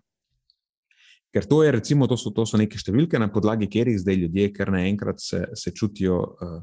Ker 1.36 1.46
to, 1.46 1.62
je, 1.64 1.72
recimo, 1.72 2.08
to, 2.08 2.18
so, 2.18 2.32
to 2.32 2.46
so 2.48 2.58
neke 2.58 2.80
številke, 2.80 3.20
na 3.20 3.28
podlagi 3.32 3.68
katerih 3.68 4.00
zdaj 4.00 4.16
ljudje, 4.24 4.52
ker 4.56 4.72
naenkrat 4.72 5.20
se, 5.22 5.44
se 5.60 5.74
čutijo 5.76 6.22
uh, 6.24 6.60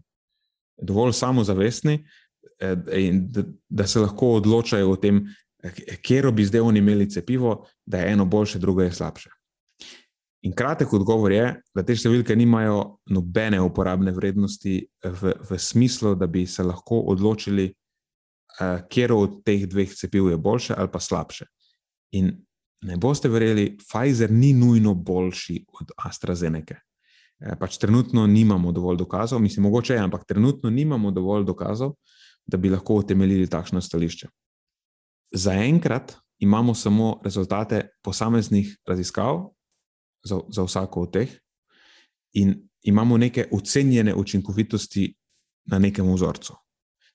dovolj 0.81 1.13
samozavestni, 1.13 1.99
eh, 2.61 2.77
in 3.01 3.27
da, 3.31 3.45
da 3.69 3.87
se 3.87 4.01
lahko 4.01 4.35
odločajo 4.41 4.91
o 4.91 4.97
tem, 4.97 5.25
kje 6.03 6.33
bi 6.33 6.45
zdaj 6.45 6.61
oni 6.61 6.79
imeli 6.79 7.11
cepivo, 7.11 7.67
da 7.87 8.01
je 8.01 8.13
eno 8.13 8.25
boljše, 8.25 8.59
drugo 8.59 8.83
je 8.83 8.93
slabše. 8.93 9.31
In 10.45 10.53
kratek 10.53 10.93
odgovor 10.93 11.33
je, 11.33 11.45
da 11.75 11.83
te 11.83 11.97
številke 11.97 12.37
nimajo 12.37 12.99
nobene 13.09 13.63
uporabne 13.65 14.13
vrednosti 14.13 14.75
v, 15.05 15.33
v 15.41 15.59
smislu, 15.59 16.13
da 16.21 16.27
bi 16.29 16.45
se 16.47 16.65
lahko 16.65 17.01
odločili, 17.15 17.71
uh, 18.61 18.83
kje 18.89 19.13
od 19.15 19.39
teh 19.45 19.65
dveh 19.69 19.95
cepiv 19.97 20.29
je 20.33 20.41
boljše 20.41 20.77
ali 20.77 20.93
pa 20.93 21.01
slabše. 21.01 21.49
In 22.13 22.35
ne 22.85 22.97
boste 23.01 23.29
verjeli, 23.29 23.77
Pfizer 23.81 24.33
ni 24.33 24.53
nujno 24.53 24.95
boljši 24.95 25.65
od 25.81 25.93
AstraZeneca. 25.97 26.77
E, 27.41 27.57
pač 27.59 27.79
trenutno 27.79 28.27
nimamo 28.27 28.73
dovolj 28.73 28.99
dokazov, 29.01 29.41
mislim, 29.41 29.63
mogoče 29.63 29.95
je, 29.95 30.01
ampak 30.01 30.27
trenutno 30.29 30.71
nimamo 30.71 31.11
dovolj 31.11 31.45
dokazov, 31.45 31.95
da 32.47 32.57
bi 32.57 32.71
lahko 32.71 33.01
utemeljili 33.01 33.49
takšno 33.51 33.81
stališče. 33.81 34.29
Zaenkrat 35.35 36.13
imamo 36.39 36.75
samo 36.75 37.21
rezultate 37.25 37.89
posameznih 38.03 38.77
raziskav 38.87 39.49
za, 40.25 40.41
za 40.49 40.63
vsako 40.63 41.09
od 41.09 41.13
teh, 41.13 41.33
in 42.35 42.69
imamo 42.83 43.17
neke 43.19 43.49
ocenjene 43.53 44.15
učinkovitosti 44.15 45.15
na 45.65 45.79
nekem 45.79 46.13
vzorcu. 46.15 46.55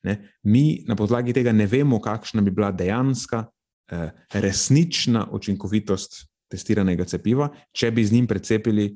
Ne? 0.04 0.40
Mi 0.44 0.84
na 0.88 0.96
podlagi 0.96 1.34
tega 1.34 1.52
ne 1.52 1.68
vemo, 1.68 2.02
kakšna 2.02 2.42
bi 2.42 2.52
bila 2.52 2.72
dejanska, 2.72 3.46
eh, 3.46 3.59
resnična 4.34 5.28
učinkovitost 5.32 6.26
testiranega 6.50 7.06
cepiva, 7.06 7.50
če 7.72 7.92
bi 7.92 8.06
z 8.06 8.14
njim 8.14 8.28
precepili 8.28 8.90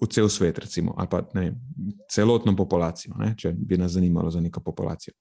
v 0.00 0.08
cel 0.08 0.28
svet, 0.32 0.58
recimo, 0.58 0.94
ali 0.96 1.08
pa 1.10 1.20
ne, 1.34 1.52
celotno 2.10 2.54
populacijo, 2.56 3.14
ne? 3.20 3.34
če 3.36 3.52
bi 3.52 3.78
nas 3.78 3.92
zanimalo 3.92 4.30
za 4.30 4.40
neko 4.40 4.62
populacijo. 4.64 5.14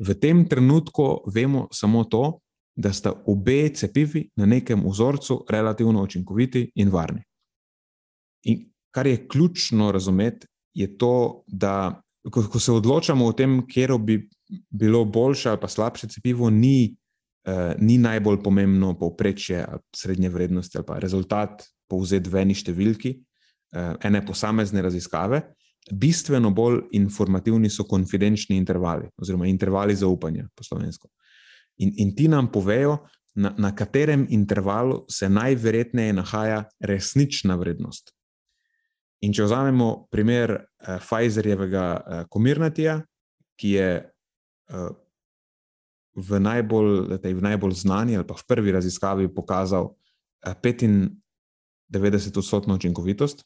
V 0.00 0.14
tem 0.18 0.46
trenutku 0.48 1.22
vemo 1.30 1.68
samo 1.72 2.04
to, 2.04 2.38
da 2.76 2.92
sta 2.92 3.12
obe 3.28 3.68
cepivi 3.76 4.30
na 4.36 4.46
nekem 4.46 4.80
vzorcu 4.88 5.42
relativno 5.50 6.02
učinkoviti 6.02 6.70
in 6.74 6.88
varni. 6.88 7.20
In 8.48 8.62
kar 8.90 9.06
je 9.06 9.28
ključno 9.28 9.92
razumeti, 9.92 10.46
je 10.74 10.88
to, 10.98 11.42
da 11.46 12.00
ko, 12.30 12.46
ko 12.48 12.58
se 12.58 12.72
odločamo 12.72 13.26
o 13.26 13.32
tem, 13.32 13.60
kje 13.66 13.98
bi 13.98 14.16
bilo 14.70 15.04
boljše 15.04 15.50
ali 15.50 15.60
pa 15.60 15.68
slabše 15.68 16.08
cepivo, 16.08 16.50
ni, 16.50 16.96
uh, 17.46 17.72
ni 17.78 17.98
najbolj 17.98 18.42
pomembno 18.42 18.94
povprečje 18.98 19.64
srednje 19.96 20.28
vrednosti 20.28 20.78
ali 20.78 20.86
pa 20.86 20.98
rezultat 20.98 21.64
povzeti 21.88 22.30
v 22.30 22.42
eni 22.42 22.54
številki, 22.54 23.16
uh, 23.76 23.96
ene 24.04 24.22
posamezne 24.26 24.82
raziskave. 24.82 25.42
Bistveno 25.92 26.52
bolj 26.54 26.84
informativni 26.94 27.70
so 27.70 27.84
konfidenčni 27.90 28.56
intervali, 28.56 29.08
oziroma 29.18 29.48
intervali 29.50 29.96
zaupanja 29.98 30.46
po 30.54 30.64
slovensko. 30.64 31.10
In, 31.82 31.90
in 31.98 32.14
ti 32.14 32.28
nam 32.30 32.52
povejo, 32.52 33.00
na, 33.34 33.54
na 33.58 33.70
katerem 33.74 34.26
intervalu 34.30 35.06
se 35.10 35.28
najverjetneje 35.28 36.12
nahaja 36.12 36.64
resnična 36.80 37.56
vrednost. 37.56 38.12
In 39.22 39.32
če 39.32 39.46
vzamemo 39.46 40.08
primer 40.10 40.52
uh, 40.54 40.98
Pfizerjevega 41.02 41.86
uh, 41.96 42.24
komirnatija, 42.30 43.00
ki 43.58 43.70
je 43.76 43.88
uh, 44.02 44.90
v, 46.14 46.40
najbolj, 46.40 47.18
v 47.22 47.40
najbolj 47.42 47.72
znani 47.84 48.16
ali 48.16 48.26
pa 48.26 48.34
v 48.36 48.44
prvi 48.48 48.72
raziskavi 48.72 49.34
pokazal 49.34 49.84
uh, 49.92 49.96
95-odstotno 51.92 52.74
učinkovitost, 52.74 53.44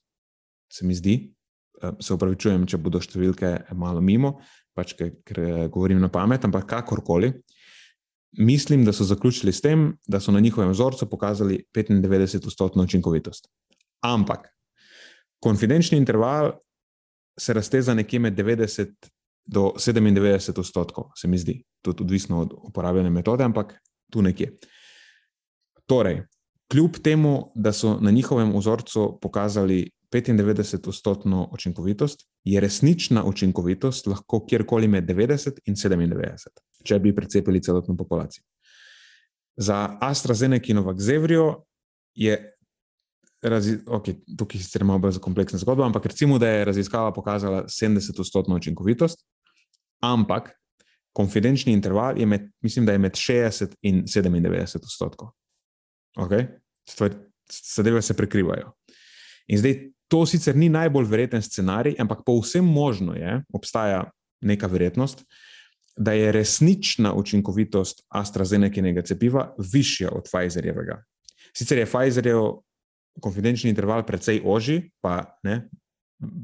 se 0.73 0.87
mi 0.87 0.95
zdi, 0.95 1.35
uh, 1.83 1.91
se 2.01 2.15
upravičujem, 2.15 2.67
če 2.67 2.79
bodo 2.79 3.01
številke 3.03 3.59
malo 3.75 4.01
mimo, 4.01 4.41
pač 4.77 4.95
ker, 4.99 5.11
ker 5.27 5.69
govorim 5.73 6.01
na 6.03 6.09
pamet, 6.13 6.45
ampak 6.45 6.67
kakorkoli. 6.69 7.33
Mislim, 8.37 8.85
da 8.85 8.93
so 8.93 9.05
zaključili 9.09 9.53
s 9.53 9.63
tem, 9.65 9.97
da 10.05 10.21
so 10.21 10.33
na 10.33 10.41
njihovem 10.45 10.71
vzorcu 10.75 11.07
pokazali 11.09 11.65
95-odstotno 11.73 12.85
učinkovitost. 12.85 13.49
Ampak 14.05 14.57
Konfidenčni 15.41 15.99
interval 15.99 16.53
se 17.41 17.53
razteza 17.53 17.95
nekje 17.95 18.19
med 18.19 18.35
90 18.35 18.89
do 19.47 19.73
97 19.79 20.59
odstotkov, 20.59 21.11
se 21.17 21.29
mi 21.29 21.39
zdi, 21.39 21.63
tudi 21.83 22.03
odvisno 22.03 22.41
od 22.41 22.55
uporabljene 22.69 23.11
metode, 23.11 23.45
ampak 23.45 23.75
tu 24.11 24.23
nekje. 24.23 24.57
Torej, 25.87 26.23
kljub 26.71 26.99
temu, 27.03 27.53
da 27.55 27.73
so 27.73 27.99
na 28.01 28.11
njihovem 28.11 28.57
vzorcu 28.57 29.19
pokazali 29.23 29.91
95 30.13 30.89
odstotno 30.89 31.49
učinkovitost, 31.53 32.27
je 32.45 32.61
resnična 32.61 33.25
učinkovitost 33.25 34.07
lahko 34.07 34.47
kjerkoli 34.47 34.89
med 34.89 35.07
90 35.07 35.59
in 35.67 35.75
97, 35.75 36.49
če 36.85 36.99
bi 36.99 37.15
precepili 37.15 37.63
celotno 37.63 37.97
populacijo. 37.97 38.45
Za 39.57 39.99
AstraZeneca 40.01 40.73
in 40.73 40.79
Vaxzevrio 40.79 41.55
je 42.15 42.57
okay, 43.87 44.15
tukaj 44.39 44.61
sicer 44.61 44.85
malo 44.85 44.99
bolj 44.99 45.19
kompleksna 45.23 45.59
zgodba, 45.59 45.87
ampak 45.87 46.07
recimo, 46.07 46.39
da 46.39 46.49
je 46.49 46.65
raziskava 46.65 47.13
pokazala 47.13 47.65
70-odstotno 47.65 48.57
učinkovitost, 48.57 49.25
ampak 50.13 50.53
konfidenčni 51.17 51.73
interval 51.73 52.19
je 52.19 52.27
med, 52.27 52.51
mislim, 52.63 52.87
da 52.87 52.93
je 52.93 52.99
med 52.99 53.13
60 53.13 53.75
in 53.83 54.05
97 54.05 54.77
odstotkov. 54.77 55.29
Okay? 56.17 56.47
Zadeve 57.75 58.03
se 58.03 58.17
prekrivajo. 58.17 58.73
In 59.47 59.59
zdaj 59.59 59.79
to 60.09 60.27
sicer 60.27 60.57
ni 60.57 60.69
najbolj 60.69 61.09
verjeten 61.11 61.43
scenarij, 61.43 61.97
ampak 61.99 62.25
povsem 62.27 62.65
možno 62.65 63.15
je, 63.15 63.41
obstaja 63.55 64.05
neka 64.41 64.67
verjetnost. 64.67 65.25
Da 65.97 66.13
je 66.13 66.33
resnična 66.33 67.15
učinkovitost 67.15 68.05
AstraZeneca 68.09 69.03
cepiva 69.03 69.55
višja 69.73 70.11
od 70.13 70.29
Pfizerjevega. 70.29 71.01
Sicer 71.57 71.79
je 71.79 71.87
Pfizerjev 71.87 72.43
konfidenčni 73.21 73.71
interval 73.71 74.05
precej 74.07 74.43
oži, 74.45 74.91
pa 75.01 75.39
ne, 75.43 75.69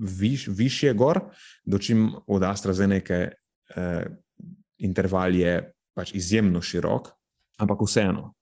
viš, 0.00 0.48
višje 0.48 0.94
gor, 0.94 1.20
dočim 1.64 2.14
od 2.26 2.42
AstraZeneca 2.42 3.28
eh, 3.76 4.06
interval 4.78 5.34
je 5.34 5.72
pač 5.94 6.14
izjemno 6.14 6.62
širok, 6.62 7.08
ampak 7.58 7.82
vseeno. 7.86 8.32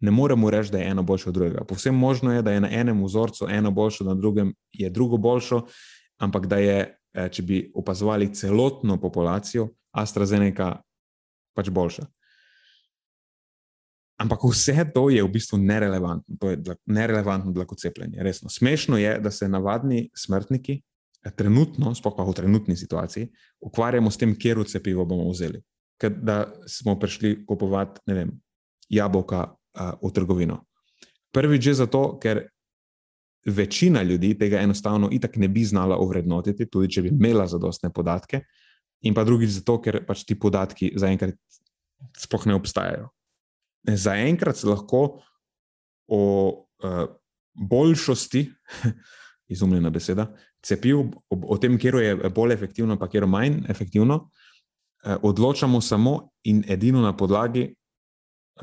Ne 0.00 0.10
moremo 0.10 0.50
reči, 0.50 0.72
da 0.72 0.78
je 0.78 0.90
eno 0.90 1.02
boljše 1.02 1.28
od 1.28 1.34
drugega. 1.34 1.64
Povsem 1.64 1.94
možno 1.94 2.32
je, 2.32 2.42
da 2.42 2.52
je 2.52 2.60
na 2.60 2.70
enem 2.72 3.04
vzorcu 3.04 3.46
eno 3.50 3.70
boljše, 3.70 4.04
na 4.04 4.14
drugem 4.14 4.54
je 4.72 4.90
drugo 4.90 5.16
boljše, 5.16 5.60
ampak 6.18 6.46
da 6.46 6.56
je, 6.56 6.78
eh, 7.14 7.28
če 7.28 7.42
bi 7.42 7.72
opazovali 7.74 8.34
celotno 8.34 9.00
populacijo, 9.00 9.68
AstraZeneca 9.92 10.76
pač 11.56 11.68
boljša. 11.68 12.06
Ampak 14.20 14.42
vse 14.44 14.84
to 14.94 15.08
je 15.10 15.22
v 15.24 15.32
bistvu 15.32 15.58
nerelevantno, 15.58 16.36
to 16.40 16.50
je 16.50 16.58
nerelevantno 16.86 17.52
dla 17.52 17.64
cepljenja. 17.76 18.22
Resno. 18.22 18.50
Smešno 18.52 18.98
je, 18.98 19.18
da 19.20 19.30
se 19.30 19.48
navadni 19.48 20.10
smrtniki, 20.14 20.82
trenutno, 21.36 21.94
sploh 21.94 22.14
pa 22.16 22.24
v 22.24 22.34
trenutni 22.36 22.76
situaciji, 22.76 23.28
ukvarjamo 23.60 24.10
s 24.10 24.16
tem, 24.16 24.32
kje 24.38 24.64
cepivo 24.64 25.04
bomo 25.04 25.30
vzeli. 25.30 25.62
da 26.00 26.52
smo 26.66 26.98
prišli 26.98 27.44
kupovati 27.46 28.00
vem, 28.06 28.30
jabolka 28.88 29.52
uh, 29.52 29.92
v 30.02 30.12
trgovino. 30.12 30.64
Prvič 31.32 31.66
je 31.66 31.74
zato, 31.74 32.18
ker 32.18 32.48
večina 33.46 34.02
ljudi 34.02 34.38
tega 34.38 34.60
enostavno 34.60 35.08
itak 35.12 35.36
ne 35.36 35.48
bi 35.48 35.64
znala 35.64 35.96
ovrednotiti, 35.96 36.66
tudi 36.66 36.88
če 36.88 37.02
bi 37.02 37.08
imela 37.08 37.46
zadostne 37.46 37.92
podatke, 37.92 38.40
in 39.04 39.14
pa 39.14 39.24
drugič 39.24 39.50
zato, 39.60 39.78
ker 39.80 40.02
pač 40.06 40.24
ti 40.24 40.36
podatki 40.38 40.92
zaenkrat 40.96 41.36
sploh 42.18 42.46
ne 42.46 42.56
obstajajo. 42.56 43.10
Zaenkrat 43.84 44.56
se 44.56 44.68
lahko 44.68 45.20
o 46.08 46.22
uh, 46.84 47.06
boljšosti, 47.54 48.46
izumljena 49.54 49.90
beseda, 49.90 50.30
cepiv, 50.62 50.98
o, 51.30 51.38
o 51.54 51.58
tem, 51.58 51.78
kje 51.78 52.04
je 52.04 52.30
bolj 52.30 52.52
efektivno, 52.52 52.98
pa 52.98 53.08
kje 53.08 53.20
je 53.24 53.26
manj 53.26 53.60
efektivno, 53.68 54.16
uh, 54.16 55.16
odločamo 55.22 55.80
samo 55.80 56.30
in 56.44 56.64
edino 56.68 57.00
na 57.00 57.16
podlagi 57.16 57.68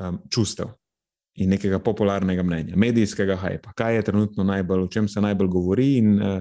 um, 0.00 0.18
čustev 0.30 0.74
in 1.38 1.50
nekega 1.50 1.78
popularnega 1.78 2.42
mnenja, 2.42 2.76
medijskega 2.76 3.36
hajpa, 3.36 3.72
kaj 3.78 3.94
je 3.94 4.02
trenutno 4.02 4.44
najbolj, 4.44 4.82
o 4.82 4.88
čem 4.90 5.08
se 5.08 5.20
najbolj 5.20 5.48
govori 5.48 5.96
in 5.98 6.16
uh, 6.22 6.40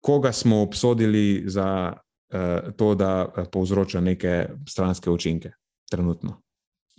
koga 0.00 0.32
smo 0.32 0.62
obsodili 0.62 1.44
za 1.46 1.92
uh, 1.92 2.72
to, 2.76 2.94
da 2.94 3.26
uh, 3.26 3.46
povzroča 3.52 4.00
neke 4.00 4.48
stranske 4.68 5.10
učinke 5.10 5.52
trenutno. 5.90 6.40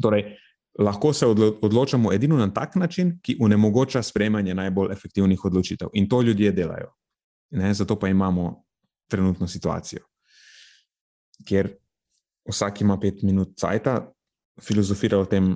Torej, 0.02 0.38
lahko 0.80 1.14
se 1.14 1.28
odlo 1.28 1.58
odločamo 1.62 2.14
edino 2.14 2.38
na 2.38 2.54
tak 2.54 2.76
način, 2.76 3.20
ki 3.22 3.38
onemogoča 3.42 4.02
sprejemanje 4.04 4.54
najbolj 4.54 4.92
efektivnih 4.92 5.46
odločitev 5.46 5.90
in 5.94 6.10
to 6.10 6.22
ljudje 6.22 6.52
delajo. 6.52 6.94
Ne? 7.54 7.74
Zato 7.74 8.00
pa 8.00 8.10
imamo 8.10 8.64
trenutno 9.08 9.48
situacijo, 9.48 10.02
kjer 11.46 11.76
vsak 12.50 12.82
ima 12.82 12.98
pet 13.00 13.22
minut 13.24 13.54
cajta, 13.60 14.02
filozofira 14.62 15.20
o 15.20 15.26
tem, 15.26 15.54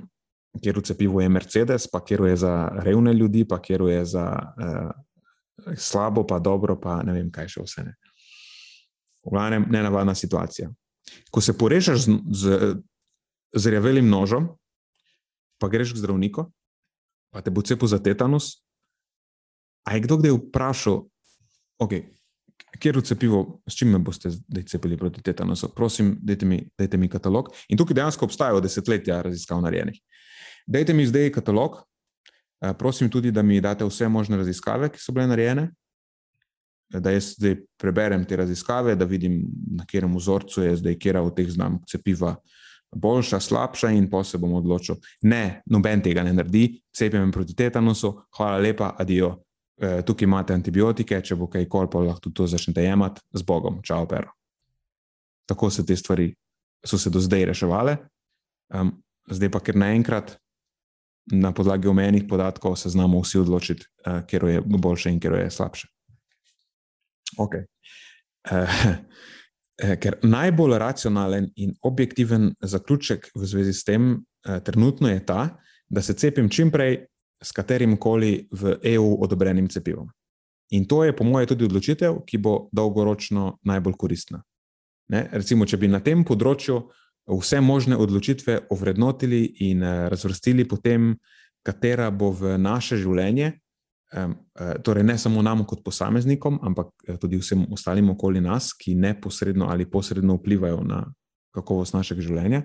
kjer 0.62 0.78
v 0.78 0.84
cepivu 0.86 1.20
je 1.20 1.28
Mercedes, 1.28 1.86
pa 1.90 2.00
kjer 2.04 2.24
je 2.30 2.36
za 2.44 2.54
revne 2.84 3.12
ljudi, 3.14 3.44
pa 3.48 3.60
kjer 3.62 3.82
je 3.90 4.04
za 4.04 4.26
uh, 4.30 5.74
slabo, 5.76 6.26
pa 6.26 6.38
dobro, 6.38 6.78
pa 6.80 7.02
ne 7.02 7.12
vem, 7.12 7.30
kaj 7.30 7.50
še 7.54 7.64
vse. 7.64 7.84
Ne. 7.86 7.94
V 9.26 9.34
glavnem, 9.34 9.66
ne 9.70 9.82
navadna 9.82 10.14
situacija. 10.14 10.70
Ko 11.30 11.42
se 11.44 11.56
porežeš 11.58 12.06
z, 12.06 12.16
z, 12.30 12.72
z 13.54 13.74
revelim 13.74 14.08
nožem, 14.08 14.48
pa 15.58 15.68
greš 15.68 15.94
k 15.94 16.02
zdravniku, 16.02 16.46
pa 17.34 17.42
te 17.42 17.50
bo 17.50 17.62
cepil 17.62 17.90
za 17.90 17.98
tetanus. 17.98 18.58
A 19.84 19.96
je 19.96 20.04
kdo 20.04 20.20
kdaj 20.20 20.36
vprašal, 20.36 21.02
okay, 21.78 22.04
kjer 22.78 22.98
v 22.98 23.02
cepivo, 23.06 23.42
s 23.68 23.76
čim 23.78 23.90
me 23.92 23.98
boste 23.98 24.30
zdaj 24.30 24.66
cepili 24.70 24.96
proti 24.96 25.22
tetanusu? 25.22 25.70
Prosim, 25.74 26.16
dajte 26.22 26.46
mi, 26.46 26.60
dajte 26.78 26.96
mi 26.96 27.08
katalog. 27.08 27.50
In 27.68 27.78
tukaj 27.78 27.96
dejansko 27.98 28.28
obstajajo 28.28 28.60
desetletja 28.60 29.22
raziskav 29.22 29.62
narejenih. 29.62 30.00
Dajte 30.66 30.94
mi 30.94 31.06
zdaj 31.06 31.32
katalog, 31.32 31.80
eh, 32.62 32.74
prosim 32.78 33.10
tudi, 33.10 33.30
da 33.30 33.42
mi 33.42 33.60
date 33.60 33.84
vse 33.84 34.08
možne 34.08 34.36
raziskave, 34.36 34.90
ki 34.92 35.00
so 35.00 35.12
bile 35.12 35.26
narejene, 35.26 35.70
da 36.90 37.10
jaz 37.10 37.34
zdaj 37.36 37.56
preberem 37.80 38.24
te 38.24 38.36
raziskave, 38.36 38.94
da 38.96 39.04
vidim, 39.04 39.42
na 39.76 39.84
katerem 39.84 40.16
vzorcu 40.16 40.62
je 40.62 40.76
zdaj, 40.76 40.98
kera 40.98 41.22
od 41.22 41.36
teh 41.36 41.50
znamk 41.50 41.84
cepiva 41.88 42.36
boljša, 42.96 43.40
slabša 43.40 43.90
in 43.90 44.10
pa 44.10 44.24
se 44.24 44.38
bom 44.38 44.54
odločil. 44.54 44.96
Ne, 45.22 45.62
noben 45.66 46.02
tega 46.02 46.22
ne 46.24 46.32
naredi, 46.32 46.80
cepim 46.94 47.32
proti 47.32 47.54
tetanusu, 47.56 48.14
hvala 48.36 48.58
lepa, 48.58 48.94
adijo. 48.98 49.36
E, 49.78 50.02
tukaj 50.02 50.26
imate 50.26 50.54
antibiotike, 50.58 51.20
če 51.22 51.36
bo 51.38 51.46
kaj 51.50 51.68
kol, 51.70 51.86
pa 51.90 52.02
lahko 52.02 52.32
to 52.34 52.48
začnete 52.50 52.82
jemati 52.82 53.22
z 53.30 53.46
Bogom, 53.46 53.78
čau, 53.86 54.08
pero. 54.10 54.32
Tako 55.46 55.70
se 55.70 55.84
te 55.86 55.96
stvari 55.96 56.32
so 56.84 56.98
se 56.98 57.10
do 57.10 57.20
zdaj 57.22 57.44
reševale, 57.52 57.96
um, 58.74 58.90
zdaj 59.30 59.50
pa 59.54 59.60
ker 59.62 59.78
naenkrat 59.78 60.34
na 61.32 61.52
podlagi 61.54 61.88
omenjenih 61.88 62.24
podatkov 62.28 62.76
se 62.80 62.90
znamo 62.90 63.20
vsi 63.22 63.38
odločiti, 63.38 63.86
uh, 64.06 64.20
kje 64.26 64.52
je 64.52 64.62
boljše 64.66 65.12
in 65.14 65.20
kje 65.20 65.44
je 65.44 65.50
slabše. 65.50 65.88
Okay. 67.38 67.66
Uh, 68.50 68.80
ker 70.02 70.18
najbolj 70.22 70.78
racionalen 70.78 71.52
in 71.56 71.76
objektiven 71.82 72.50
zaključek 72.60 73.30
v 73.34 73.46
zvezi 73.46 73.72
s 73.72 73.84
tem 73.86 74.10
uh, 74.10 74.58
trenutno 74.64 75.08
je 75.08 75.22
ta, 75.26 75.42
da 75.88 76.02
se 76.02 76.18
cepim 76.18 76.50
čim 76.50 76.70
prej 76.70 77.06
s 77.42 77.52
katerim 77.52 77.96
koli 77.96 78.48
v 78.50 78.78
EU 78.94 79.16
odobrenim 79.22 79.68
cepivom. 79.68 80.08
In 80.70 80.84
to 80.84 81.04
je, 81.04 81.16
po 81.16 81.24
mojem, 81.24 81.48
tudi 81.48 81.64
odločitev, 81.64 82.22
ki 82.28 82.38
bo 82.38 82.68
dolgoročno 82.72 83.58
najbolj 83.64 83.94
koristna. 83.96 84.42
Ne? 85.08 85.28
Recimo, 85.32 85.64
če 85.64 85.78
bi 85.80 85.88
na 85.88 86.02
tem 86.04 86.24
področju 86.28 86.82
vse 87.28 87.60
možne 87.64 87.96
odločitve 87.96 88.58
ovrednotili 88.74 89.44
in 89.68 89.82
uh, 89.82 90.08
razvrstili 90.12 90.68
potem, 90.68 91.14
katera 91.64 92.10
bo 92.10 92.30
v 92.32 92.56
naše 92.60 92.98
življenje, 93.00 93.52
uh, 94.16 94.34
torej 94.84 95.04
ne 95.08 95.16
samo 95.20 95.42
nam 95.44 95.64
kot 95.68 95.80
posameznikom, 95.84 96.60
ampak 96.64 96.92
uh, 97.08 97.16
tudi 97.20 97.40
vsem 97.40 97.64
ostalim 97.72 98.12
okoli 98.12 98.44
nas, 98.44 98.74
ki 98.76 98.96
neposredno 98.96 99.68
ali 99.72 99.88
posredno 99.88 100.36
vplivajo 100.36 100.84
na 100.84 101.02
kakovost 101.56 101.96
našega 101.96 102.24
življenja. 102.24 102.64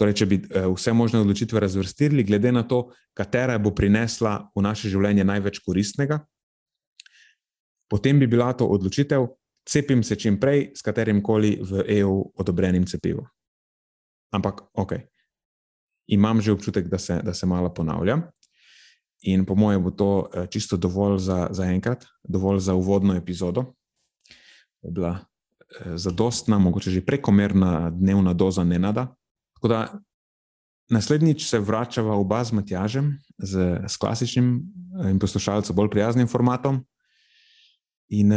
Torej, 0.00 0.14
če 0.22 0.26
bi 0.26 0.38
uh, 0.40 0.70
vse 0.72 0.94
možne 0.96 1.20
odločitve 1.20 1.60
razvrstili, 1.60 2.24
glede 2.24 2.52
na 2.52 2.64
to, 2.68 2.90
katera 3.14 3.58
bo 3.58 3.74
prinesla 3.76 4.38
v 4.56 4.64
naše 4.64 4.88
življenje 4.88 5.24
največ 5.28 5.60
koristnega, 5.66 6.22
potem 7.92 8.18
bi 8.18 8.26
bila 8.26 8.52
to 8.56 8.68
odločitev. 8.68 9.28
Cepim 9.68 10.00
se 10.02 10.16
čim 10.18 10.40
prej 10.42 10.72
s 10.74 10.82
katerim 10.82 11.20
koli 11.22 11.54
v 11.62 11.84
EU 12.00 12.16
odobrenim 12.34 12.82
cepivom. 12.88 13.28
Ampak, 14.34 14.64
ok, 14.74 14.96
imam 16.10 16.40
že 16.40 16.52
občutek, 16.52 16.88
da 16.88 16.98
se, 16.98 17.20
da 17.22 17.34
se 17.34 17.46
malo 17.46 17.70
ponavlja. 17.74 18.18
In 19.22 19.44
po 19.46 19.54
mojem, 19.54 19.82
bo 19.82 19.90
to 19.90 20.26
eh, 20.34 20.46
čisto 20.50 20.76
dovolj 20.76 21.18
za, 21.22 21.48
za 21.54 21.68
enkrat, 21.70 22.06
dovolj 22.24 22.58
za 22.58 22.74
uvodno 22.74 23.14
epizodo. 23.14 23.74
Je 24.82 24.90
bila 24.90 25.18
eh, 25.20 25.94
zadostna, 25.94 26.58
mogoče 26.58 26.90
že 26.90 27.04
prekomerna 27.06 27.90
dnevna 27.90 28.34
doza 28.34 28.64
nenada. 28.64 29.14
Tako 29.62 29.68
da 29.68 29.98
naslednjič 30.90 31.44
se 31.46 31.58
vračava 31.58 32.16
oba 32.18 32.44
z 32.44 32.52
Matjažem, 32.52 33.18
z, 33.38 33.78
z 33.88 33.96
klasičnim 33.96 34.56
eh, 34.58 35.10
in 35.10 35.18
poslušalcem 35.18 35.76
bolj 35.76 35.90
prijaznim 35.90 36.28
formatom. 36.28 36.80
In 38.08 38.32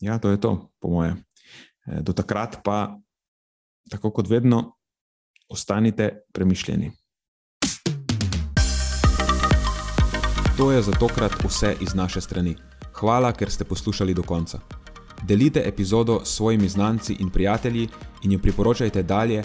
ja, 0.00 0.18
to 0.18 0.30
je 0.30 0.40
to, 0.40 0.72
po 0.80 0.88
mojem. 0.90 1.22
Do 2.02 2.12
takrat 2.12 2.58
pa, 2.64 2.98
tako 3.90 4.10
kot 4.10 4.28
vedno, 4.28 4.74
ostanite 5.48 6.20
premišljeni. 6.32 6.90
To 10.56 10.72
je 10.72 10.82
za 10.82 10.92
tokrat 10.92 11.32
vse 11.44 11.76
iz 11.80 11.94
naše 11.94 12.20
strani. 12.20 12.56
Hvala, 12.92 13.32
ker 13.32 13.50
ste 13.50 13.64
poslušali 13.64 14.14
do 14.14 14.22
konca. 14.22 14.58
Delite 15.22 15.62
epizodo 15.64 16.20
s 16.24 16.36
svojimi 16.36 16.68
znanci 16.68 17.16
in 17.20 17.30
prijatelji 17.30 17.88
in 18.22 18.32
jo 18.32 18.38
priporočajte 18.38 19.02
dalje, 19.02 19.44